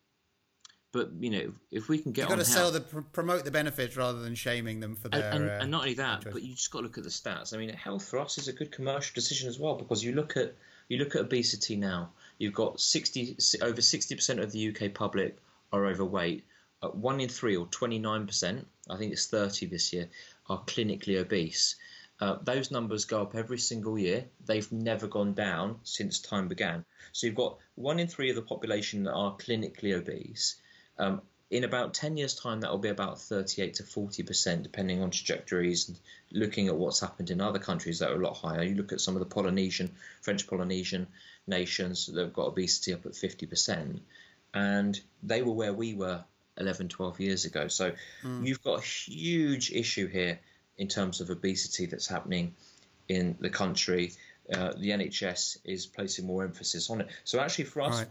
[0.95, 3.51] but you know, if we can get You've got to sell health- the promote the
[3.51, 5.31] benefits rather than shaming them for and, their.
[5.33, 6.31] and, uh, and not only that, choice.
[6.31, 7.53] but you just got to look at the stats.
[7.53, 10.37] I mean, health for us is a good commercial decision as well because you look
[10.37, 10.55] at
[10.87, 12.11] you look at obesity now.
[12.37, 15.37] You've got sixty over sixty percent of the UK public
[15.73, 16.45] are overweight.
[16.81, 20.07] Uh, one in three, or twenty nine percent, I think it's thirty this year,
[20.47, 21.75] are clinically obese.
[22.21, 24.23] Uh, those numbers go up every single year.
[24.45, 26.85] They've never gone down since time began.
[27.11, 30.55] So you've got one in three of the population that are clinically obese.
[30.97, 31.21] Um,
[31.51, 35.87] in about 10 years' time, that will be about 38 to 40%, depending on trajectories
[35.87, 35.99] and
[36.31, 38.63] looking at what's happened in other countries that are a lot higher.
[38.63, 41.07] You look at some of the Polynesian, French Polynesian
[41.47, 43.99] nations that have got obesity up at 50%,
[44.53, 46.23] and they were where we were
[46.57, 47.67] 11, 12 years ago.
[47.67, 47.93] So
[48.43, 50.39] you've got a huge issue here
[50.77, 52.55] in terms of obesity that's happening
[53.07, 54.13] in the country.
[54.51, 57.07] Uh, the NHS is placing more emphasis on it.
[57.23, 58.07] So actually, for us, Right.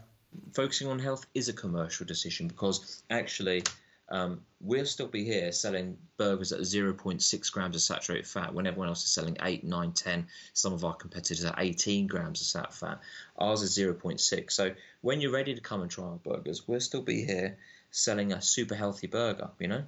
[0.53, 3.63] Focusing on health is a commercial decision because actually
[4.09, 8.89] um, we'll still be here selling burgers at 0.6 grams of saturated fat when everyone
[8.89, 10.27] else is selling 8, 9, 10.
[10.53, 12.99] Some of our competitors are 18 grams of sat fat.
[13.37, 14.51] Ours is 0.6.
[14.51, 14.71] So
[15.01, 17.57] when you're ready to come and try our burgers, we'll still be here
[17.89, 19.83] selling a super healthy burger, you know?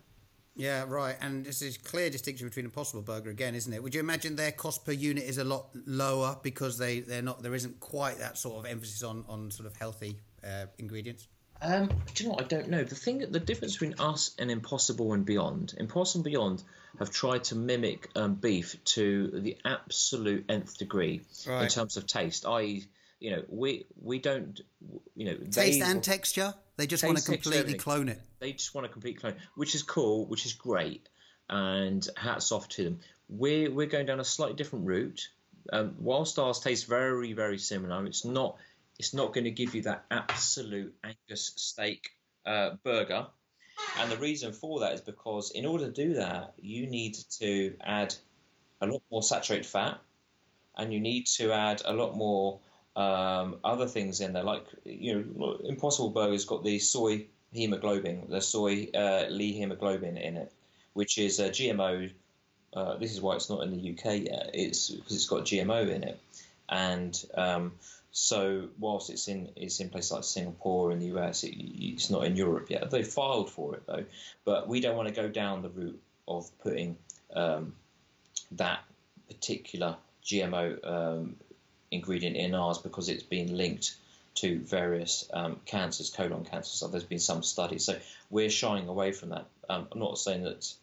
[0.55, 1.15] Yeah, right.
[1.21, 3.83] And this is clear distinction between Impossible Burger again, isn't it?
[3.83, 7.43] Would you imagine their cost per unit is a lot lower because they they're not
[7.43, 11.27] there isn't quite that sort of emphasis on on sort of healthy uh, ingredients.
[11.61, 12.45] Um, do you know what?
[12.45, 12.83] I don't know.
[12.83, 16.63] The thing, the difference between us and Impossible and Beyond, Impossible and Beyond
[16.99, 22.45] have tried to mimic um, beef to the absolute nth degree in terms of taste.
[22.47, 22.81] I,
[23.19, 24.59] you know, we we don't,
[25.15, 26.53] you know, Taste they, and texture.
[26.77, 28.21] They just want to completely clone it.
[28.39, 31.09] they just want to completely clone, which is cool, which is great,
[31.49, 32.99] and hats off to them.
[33.29, 35.27] We're we're going down a slightly different route.
[35.73, 38.57] Um, whilst ours tastes very very similar, it's not
[38.99, 42.09] it's not going to give you that absolute Angus steak
[42.45, 43.27] uh, burger.
[43.99, 47.75] And the reason for that is because in order to do that, you need to
[47.81, 48.15] add
[48.81, 49.99] a lot more saturated fat,
[50.75, 52.59] and you need to add a lot more
[52.95, 54.43] um, other things in there.
[54.43, 60.51] Like you know, Impossible Burger's got the soy hemoglobin, the soy uh, leghemoglobin in it,
[60.93, 62.11] which is a GMO.
[62.73, 64.51] Uh, this is why it's not in the UK yet.
[64.53, 66.19] It's because it's got GMO in it,
[66.69, 67.73] and um,
[68.19, 72.25] so whilst it's in it's in places like Singapore and the US, it, it's not
[72.25, 72.89] in Europe yet.
[72.89, 74.05] They filed for it though,
[74.43, 76.97] but we don't want to go down the route of putting
[77.35, 77.75] um,
[78.53, 78.79] that
[79.27, 81.35] particular GMO um,
[81.91, 83.95] ingredient in ours because it's been linked
[84.33, 86.73] to various um, cancers, colon cancers.
[86.73, 87.85] So there's been some studies.
[87.85, 87.99] So
[88.31, 89.45] we're shying away from that.
[89.69, 90.73] Um, I'm not saying that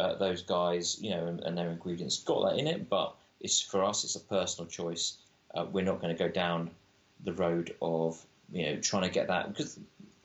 [0.00, 3.60] uh, those guys, you know, and, and their ingredients got that in it, but it's
[3.60, 4.02] for us.
[4.02, 5.16] It's a personal choice.
[5.54, 6.70] Uh, we're not going to go down
[7.24, 9.78] the road of you know trying to get that because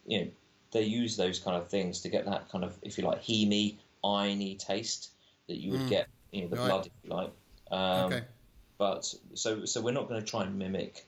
[0.05, 0.27] you know
[0.71, 3.77] they use those kind of things to get that kind of if you like heme
[4.03, 5.11] irony taste
[5.47, 5.89] that you would Mm.
[5.89, 6.67] get you know the Right.
[6.67, 7.31] blood if you like.
[7.71, 8.23] Um, okay.
[8.77, 11.05] but so so we're not going to try and mimic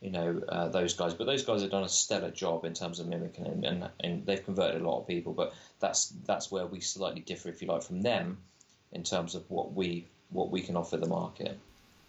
[0.00, 3.00] you know uh, those guys but those guys have done a stellar job in terms
[3.00, 6.66] of mimicking and, and and they've converted a lot of people but that's that's where
[6.66, 8.36] we slightly differ if you like from them
[8.92, 11.58] in terms of what we what we can offer the market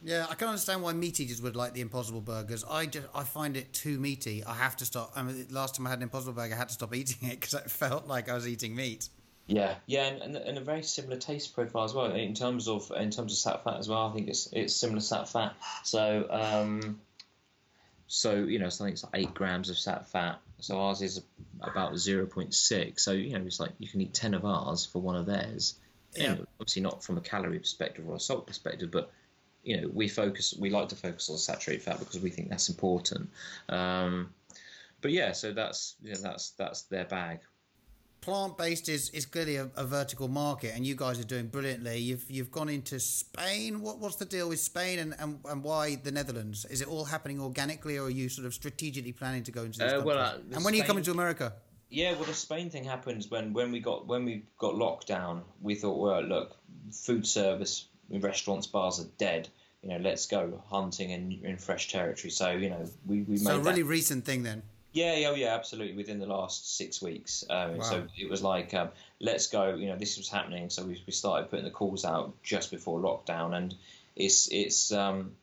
[0.04, 2.64] Yeah, I can understand why meat eaters would like the Impossible Burgers.
[2.64, 4.44] I just I find it too meaty.
[4.44, 5.12] I have to stop.
[5.16, 7.40] I mean, last time I had an Impossible Burger, I had to stop eating it
[7.40, 9.10] because it felt like I was eating meat.
[9.48, 12.92] yeah yeah and, and, and a very similar taste profile as well in terms of
[12.98, 16.26] in terms of sat fat as well i think it's it's similar sat fat so
[16.32, 17.00] um
[18.08, 21.02] so you know so i think it's like eight grams of sat fat so ours
[21.04, 21.22] is
[21.62, 25.16] about 0.6 so you know it's like you can eat 10 of ours for one
[25.16, 25.76] of theirs
[26.16, 26.34] Yeah.
[26.36, 29.12] know, obviously not from a calorie perspective or a salt perspective but
[29.66, 32.70] you know we focus we like to focus on saturated fat because we think that's
[32.70, 33.30] important
[33.70, 34.30] um
[35.02, 37.40] but yeah so that's yeah, that's that's their bag
[38.26, 42.00] Plant based is, is clearly a, a vertical market, and you guys are doing brilliantly.
[42.00, 43.82] You've you've gone into Spain.
[43.82, 46.66] What what's the deal with Spain, and, and, and why the Netherlands?
[46.72, 49.78] Is it all happening organically, or are you sort of strategically planning to go into
[49.78, 50.44] these Uh, well, countries?
[50.44, 51.54] uh, the and when are you coming to America?
[51.92, 55.44] Yeah, well, the Spain thing happens when, when we got when we got locked down.
[55.62, 56.58] We thought, well, look,
[56.92, 59.50] food service, restaurants, bars are dead.
[59.82, 62.32] You know, let's go hunting in, in fresh territory.
[62.32, 63.88] So you know, we, we So a really that.
[63.88, 64.64] recent thing then.
[64.94, 65.96] Yeah, yeah, yeah, absolutely.
[65.98, 67.84] Within the last six weeks, um, Wow.
[67.84, 68.90] so it was like, um,
[69.20, 69.76] let's go.
[69.76, 73.00] You know, this was happening, so we, we started putting the calls out just before
[73.02, 73.76] lockdown, and
[74.16, 75.34] it's it's um,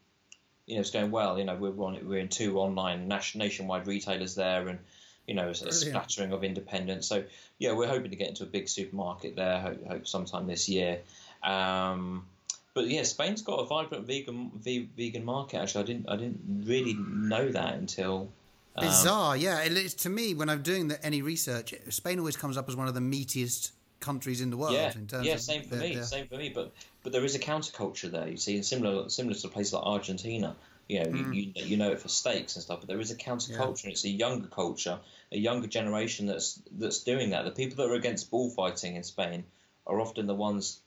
[0.66, 1.38] you know it's going well.
[1.38, 4.78] You know, we're on we're in two online nation, nationwide retailers there, and
[5.26, 7.06] you know, a splattering of independents.
[7.06, 7.22] So
[7.58, 9.60] yeah, we're hoping to get into a big supermarket there.
[9.60, 11.00] Hope, hope sometime this year.
[11.42, 12.26] Um,
[12.74, 15.58] but yeah, Spain's got a vibrant vegan ve- vegan market.
[15.58, 18.30] Actually, I didn't I didn't really know that until.
[18.76, 19.60] um, Bizarre, yeah.
[19.62, 22.76] It, it's, to me, when I'm doing the, any research, Spain always comes up as
[22.76, 24.72] one of the meatiest countries in the world.
[24.74, 26.48] yeah, in terms yeah, same for their- me, their- same for me.
[26.48, 28.28] But but there is a counterculture there.
[28.28, 30.56] You see, similar similar to places like Argentina.
[30.88, 31.34] You know, Mm.
[31.34, 33.84] you, you you know it for steaks and stuff, but there is a counterculture.
[33.84, 34.98] and It's a younger culture,
[35.30, 37.44] a younger generation that's that's doing that.
[37.44, 39.44] The people that are against bullfighting in Spain
[39.86, 40.80] are often the ones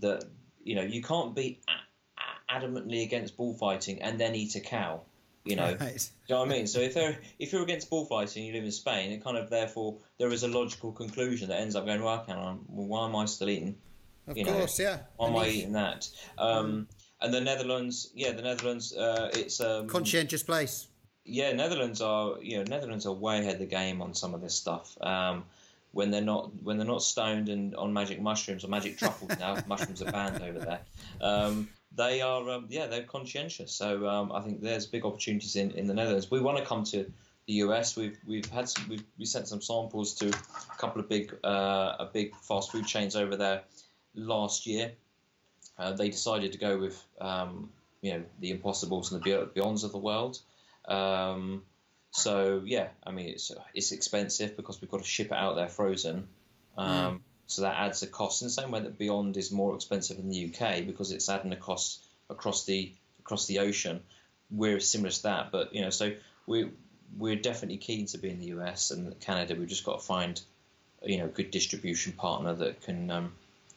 [0.00, 0.24] that
[0.62, 5.02] you know you can't be a- a- adamantly against bullfighting and then eat a cow.
[5.44, 5.96] You know, Right.
[5.96, 6.66] do you know what I mean?
[6.66, 9.96] So if they're if you're against bullfighting, you live in Spain, it kind of therefore
[10.18, 13.16] there is a logical conclusion that ends up going, well, hang on, well, why am
[13.16, 13.76] I still eating?
[14.26, 14.98] Of you know, course, yeah.
[15.16, 16.08] Why am I eating that?
[16.36, 16.86] Um,
[17.22, 20.88] and the Netherlands, yeah, the Netherlands, uh, it's um, Conscientious place.
[21.24, 24.42] yeah, Netherlands are you know Netherlands are way ahead of the game on some of
[24.42, 24.96] this stuff.
[25.00, 25.44] Um,
[25.92, 29.56] when they're not when they're not stoned and on magic mushrooms or magic truffles now,
[29.66, 30.80] mushrooms are banned over there.
[31.20, 33.72] Um, they are um, yeah they're conscientious.
[33.72, 36.30] So um, I think there's big opportunities in, in the Netherlands.
[36.30, 37.10] We want to come to
[37.46, 37.96] the US.
[37.96, 41.96] We've we've had some, we've we sent some samples to a couple of big uh,
[41.98, 43.62] a big fast food chains over there
[44.14, 44.92] last year.
[45.78, 47.70] Uh, they decided to go with um,
[48.02, 50.38] you know the Impossibles and the Beyonds of the world.
[52.10, 55.68] So yeah, I mean it's it's expensive because we've got to ship it out there
[55.68, 56.28] frozen.
[56.76, 60.18] Um, So that adds a cost in the same way that Beyond is more expensive
[60.18, 64.00] in the UK because it's adding a cost across the across the ocean.
[64.50, 66.12] We're similar to that, but you know, so
[66.46, 66.70] we
[67.18, 69.54] we're definitely keen to be in the US and Canada.
[69.56, 70.40] We've just got to find
[71.04, 73.32] you know a good distribution partner that can um,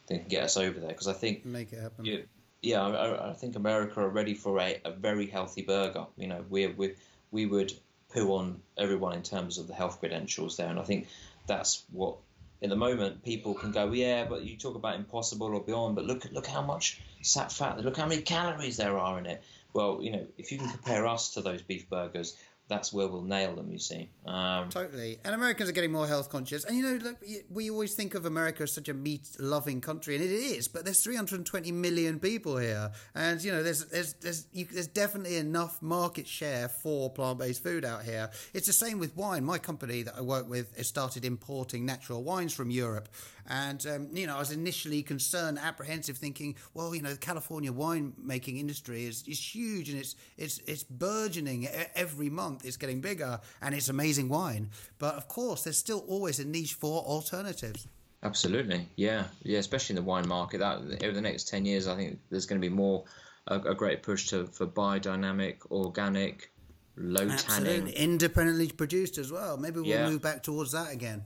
[0.08, 2.06] that can get us over there because I think Make it happen.
[2.06, 2.20] yeah,
[2.62, 6.06] yeah, I, I think America are ready for a, a very healthy burger.
[6.18, 6.96] You know, we we
[7.32, 7.74] we would
[8.14, 11.08] poo on everyone in terms of the health credentials there, and I think
[11.48, 12.18] that's what.
[12.62, 16.06] In the moment, people can go, yeah, but you talk about impossible or beyond, but
[16.06, 19.44] look at look how much sat fat, look how many calories there are in it.
[19.74, 22.38] Well, you know, if you can compare us to those beef burgers,
[22.74, 23.72] that's where we'll nail them.
[23.72, 25.20] You see, um, totally.
[25.24, 26.66] And Americans are getting more health conscious.
[26.66, 27.18] And you know, look,
[27.50, 30.68] we always think of America as such a meat-loving country, and it is.
[30.68, 35.38] But there's 320 million people here, and you know, there's there's there's, you, there's definitely
[35.38, 38.30] enough market share for plant-based food out here.
[38.54, 39.44] It's the same with wine.
[39.44, 43.10] My company that I work with has started importing natural wines from Europe,
[43.48, 47.72] and um, you know, I was initially concerned, apprehensive, thinking, well, you know, the California
[47.72, 52.66] winemaking industry is, is huge and it's it's it's burgeoning every month.
[52.66, 54.70] It's getting bigger and it's amazing wine.
[55.00, 57.88] But of course, there's still always a niche for alternatives.
[58.24, 60.60] Absolutely, yeah, yeah, especially in the wine market.
[60.60, 63.04] That over the next ten years, I think there's going to be more
[63.48, 66.52] a, a great push to for biodynamic, organic,
[66.96, 67.76] low Absolutely.
[67.76, 69.58] tannin, independently produced as well.
[69.58, 70.10] Maybe we'll yeah.
[70.10, 71.26] move back towards that again.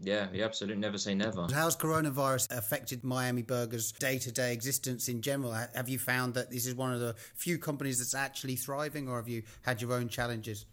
[0.00, 0.80] Yeah, yeah, absolutely.
[0.80, 1.46] Never say never.
[1.52, 5.52] How's coronavirus affected Miami Burger's day to day existence in general?
[5.52, 9.16] Have you found that this is one of the few companies that's actually thriving, or
[9.16, 10.66] have you had your own challenges?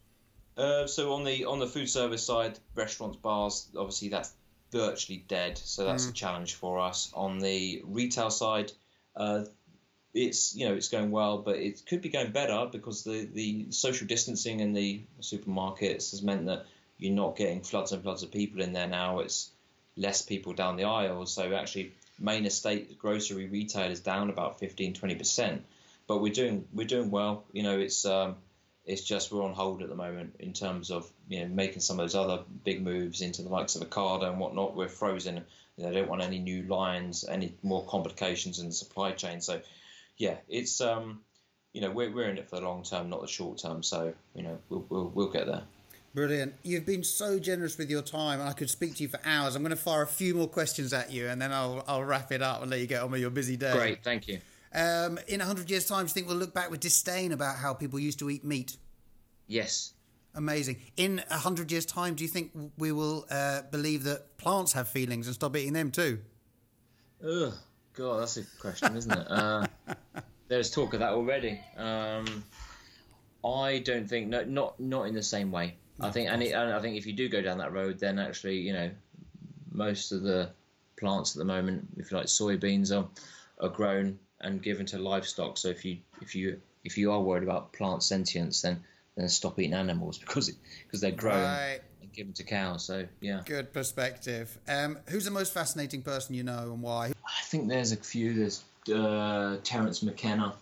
[0.57, 4.31] Uh, so on the on the food service side, restaurants, bars, obviously that's
[4.71, 5.57] virtually dead.
[5.57, 6.11] So that's mm.
[6.11, 7.11] a challenge for us.
[7.13, 8.71] On the retail side,
[9.15, 9.45] uh,
[10.13, 13.71] it's you know it's going well, but it could be going better because the the
[13.71, 16.65] social distancing in the supermarkets has meant that
[16.97, 19.19] you're not getting floods and floods of people in there now.
[19.19, 19.49] It's
[19.97, 21.25] less people down the aisle.
[21.25, 25.65] So actually, main estate grocery retail is down about 15, 20 percent.
[26.07, 27.45] But we're doing we're doing well.
[27.51, 28.35] You know, it's um,
[28.85, 31.99] it's just we're on hold at the moment in terms of you know making some
[31.99, 34.75] of those other big moves into the likes of Ocado and whatnot.
[34.75, 35.43] We're frozen.
[35.77, 39.41] You know, they don't want any new lines, any more complications in the supply chain.
[39.41, 39.59] So,
[40.17, 41.21] yeah, it's um,
[41.73, 43.81] you know we're we're in it for the long term, not the short term.
[43.81, 45.63] So you know we'll we'll, we'll get there.
[46.15, 46.53] Brilliant.
[46.63, 49.53] You've been so generous with your time, and I could speak to you for hours.
[49.53, 52.31] I'm going to fire a few more questions at you, and then I'll, I'll wrap
[52.31, 53.73] it up and let you get on with your busy day.
[53.73, 54.39] Great, thank you.
[54.73, 57.73] Um, in 100 years' time, do you think we'll look back with disdain about how
[57.73, 58.77] people used to eat meat?
[59.47, 59.91] Yes.
[60.33, 60.77] Amazing.
[60.95, 65.27] In 100 years' time, do you think we will uh, believe that plants have feelings
[65.27, 66.19] and stop eating them too?
[67.27, 67.53] Ugh,
[67.93, 69.27] God, that's a question, isn't it?
[69.29, 69.67] Uh,
[70.47, 71.59] there's talk of that already.
[71.75, 72.45] Um,
[73.43, 75.75] I don't think, no, not not in the same way.
[75.99, 78.19] I think, and, it, and I think if you do go down that road, then
[78.19, 78.91] actually, you know,
[79.71, 80.49] most of the
[80.97, 83.07] plants at the moment, if you like, soybeans are
[83.59, 85.57] are grown and given to livestock.
[85.57, 88.83] So if you if you if you are worried about plant sentience, then
[89.15, 91.79] then stop eating animals because it, because they're grown right.
[92.01, 92.85] and given to cows.
[92.85, 94.57] So yeah, good perspective.
[94.67, 97.13] Um, who's the most fascinating person you know and why?
[97.25, 98.33] I think there's a few.
[98.33, 100.53] There's uh, Terence McKenna,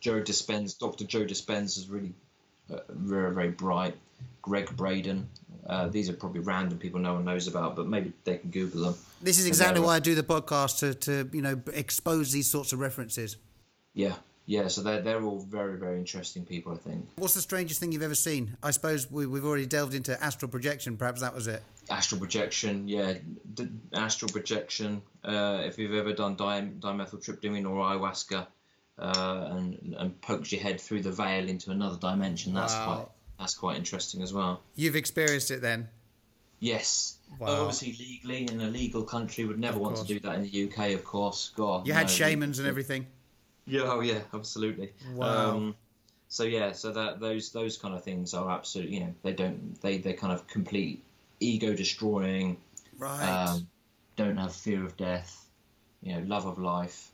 [0.00, 0.78] Joe Dispenza.
[0.78, 1.04] Dr.
[1.04, 2.14] Joe Dispenza is really
[2.70, 3.96] uh, very very bright.
[4.42, 5.28] Gregg Braden.
[5.66, 8.84] Uh, these are probably random people no one knows about, but maybe they can Google
[8.84, 8.94] them.
[9.20, 12.72] This is exactly why I do the podcast to, to you know expose these sorts
[12.72, 13.36] of references.
[13.94, 14.14] Yeah,
[14.46, 14.66] yeah.
[14.66, 16.72] So they're they're all very very interesting people.
[16.72, 17.08] I think.
[17.16, 18.56] What's the strangest thing you've ever seen?
[18.62, 20.96] I suppose we, we've already delved into astral projection.
[20.96, 21.62] Perhaps that was it.
[21.88, 23.14] Astral projection, yeah.
[23.54, 25.02] D- astral projection.
[25.22, 28.46] Uh, if you've ever done di- dimethyltryptamine or ayahuasca,
[28.98, 32.84] uh, and and poked your head through the veil into another dimension, that's wow.
[32.84, 33.08] quite
[33.42, 34.62] that's quite interesting as well.
[34.76, 35.88] You've experienced it then?
[36.60, 37.16] Yes.
[37.40, 37.62] Wow.
[37.62, 40.92] Obviously, legally in a legal country, would never want to do that in the UK,
[40.92, 41.50] of course.
[41.56, 43.06] God, you had no, shamans and everything.
[43.66, 44.92] Yeah, oh yeah, absolutely.
[45.14, 45.50] Wow.
[45.50, 45.74] Um,
[46.28, 49.80] so yeah, so that those those kind of things are absolutely, you know, they don't
[49.82, 51.02] they they kind of complete
[51.40, 52.58] ego destroying.
[52.96, 53.28] Right.
[53.28, 53.66] Um,
[54.16, 55.46] don't have fear of death.
[56.02, 57.11] You know, love of life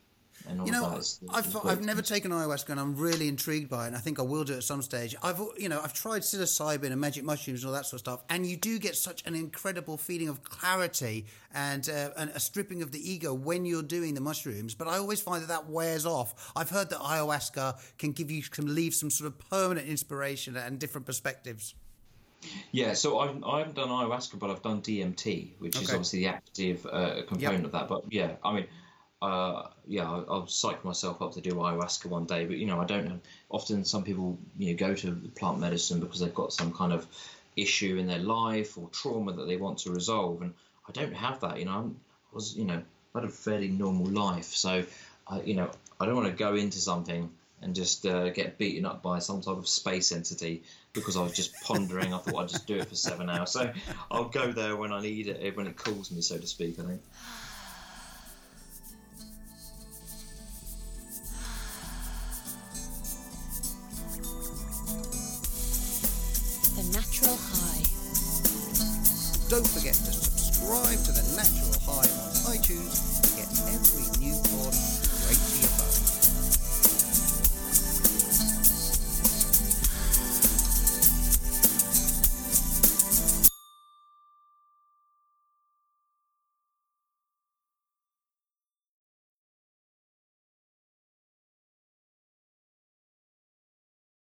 [0.48, 0.98] and all you know, that.
[0.98, 4.19] Is, I've, I've never taken ayahuasca and I'm really intrigued by it and I think
[4.19, 5.15] I will do it at some stage.
[5.23, 8.24] I've you know I've tried psilocybin and magic mushrooms and all that sort of stuff
[8.28, 12.82] and you do get such an incredible feeling of clarity and, uh, and a stripping
[12.82, 14.74] of the ego when you're doing the mushrooms.
[14.74, 16.52] But I always find that that wears off.
[16.55, 20.78] I've heard that ayahuasca can give you can leave some sort of permanent inspiration and
[20.78, 21.74] different perspectives.
[22.70, 25.85] Yeah, so I've, I haven't done ayahuasca, but I've done DMT, which okay.
[25.85, 27.65] is obviously the active uh, component yep.
[27.65, 27.89] of that.
[27.89, 28.66] But yeah, I mean,
[29.20, 32.45] uh, yeah, I'll, I'll psych myself up to do ayahuasca one day.
[32.45, 33.19] But you know, I don't know.
[33.51, 37.07] Often, some people you know go to plant medicine because they've got some kind of
[37.57, 40.55] issue in their life or trauma that they want to resolve, and
[40.89, 41.59] I don't have that.
[41.59, 41.97] You know, I'm,
[42.32, 42.81] I was you know
[43.15, 44.85] I had a fairly normal life, so
[45.27, 45.70] I, you know
[46.01, 47.31] I don't want to go into something
[47.61, 50.62] and just uh, get beaten up by some type of space entity
[50.93, 52.15] because I was just pondering.
[52.15, 53.51] I thought I'd just do it for seven hours.
[53.51, 53.73] So
[54.12, 56.78] I'll go there when I need it, when it calls me, so to speak.
[56.78, 57.03] I think.
[69.59, 70.07] Don't forget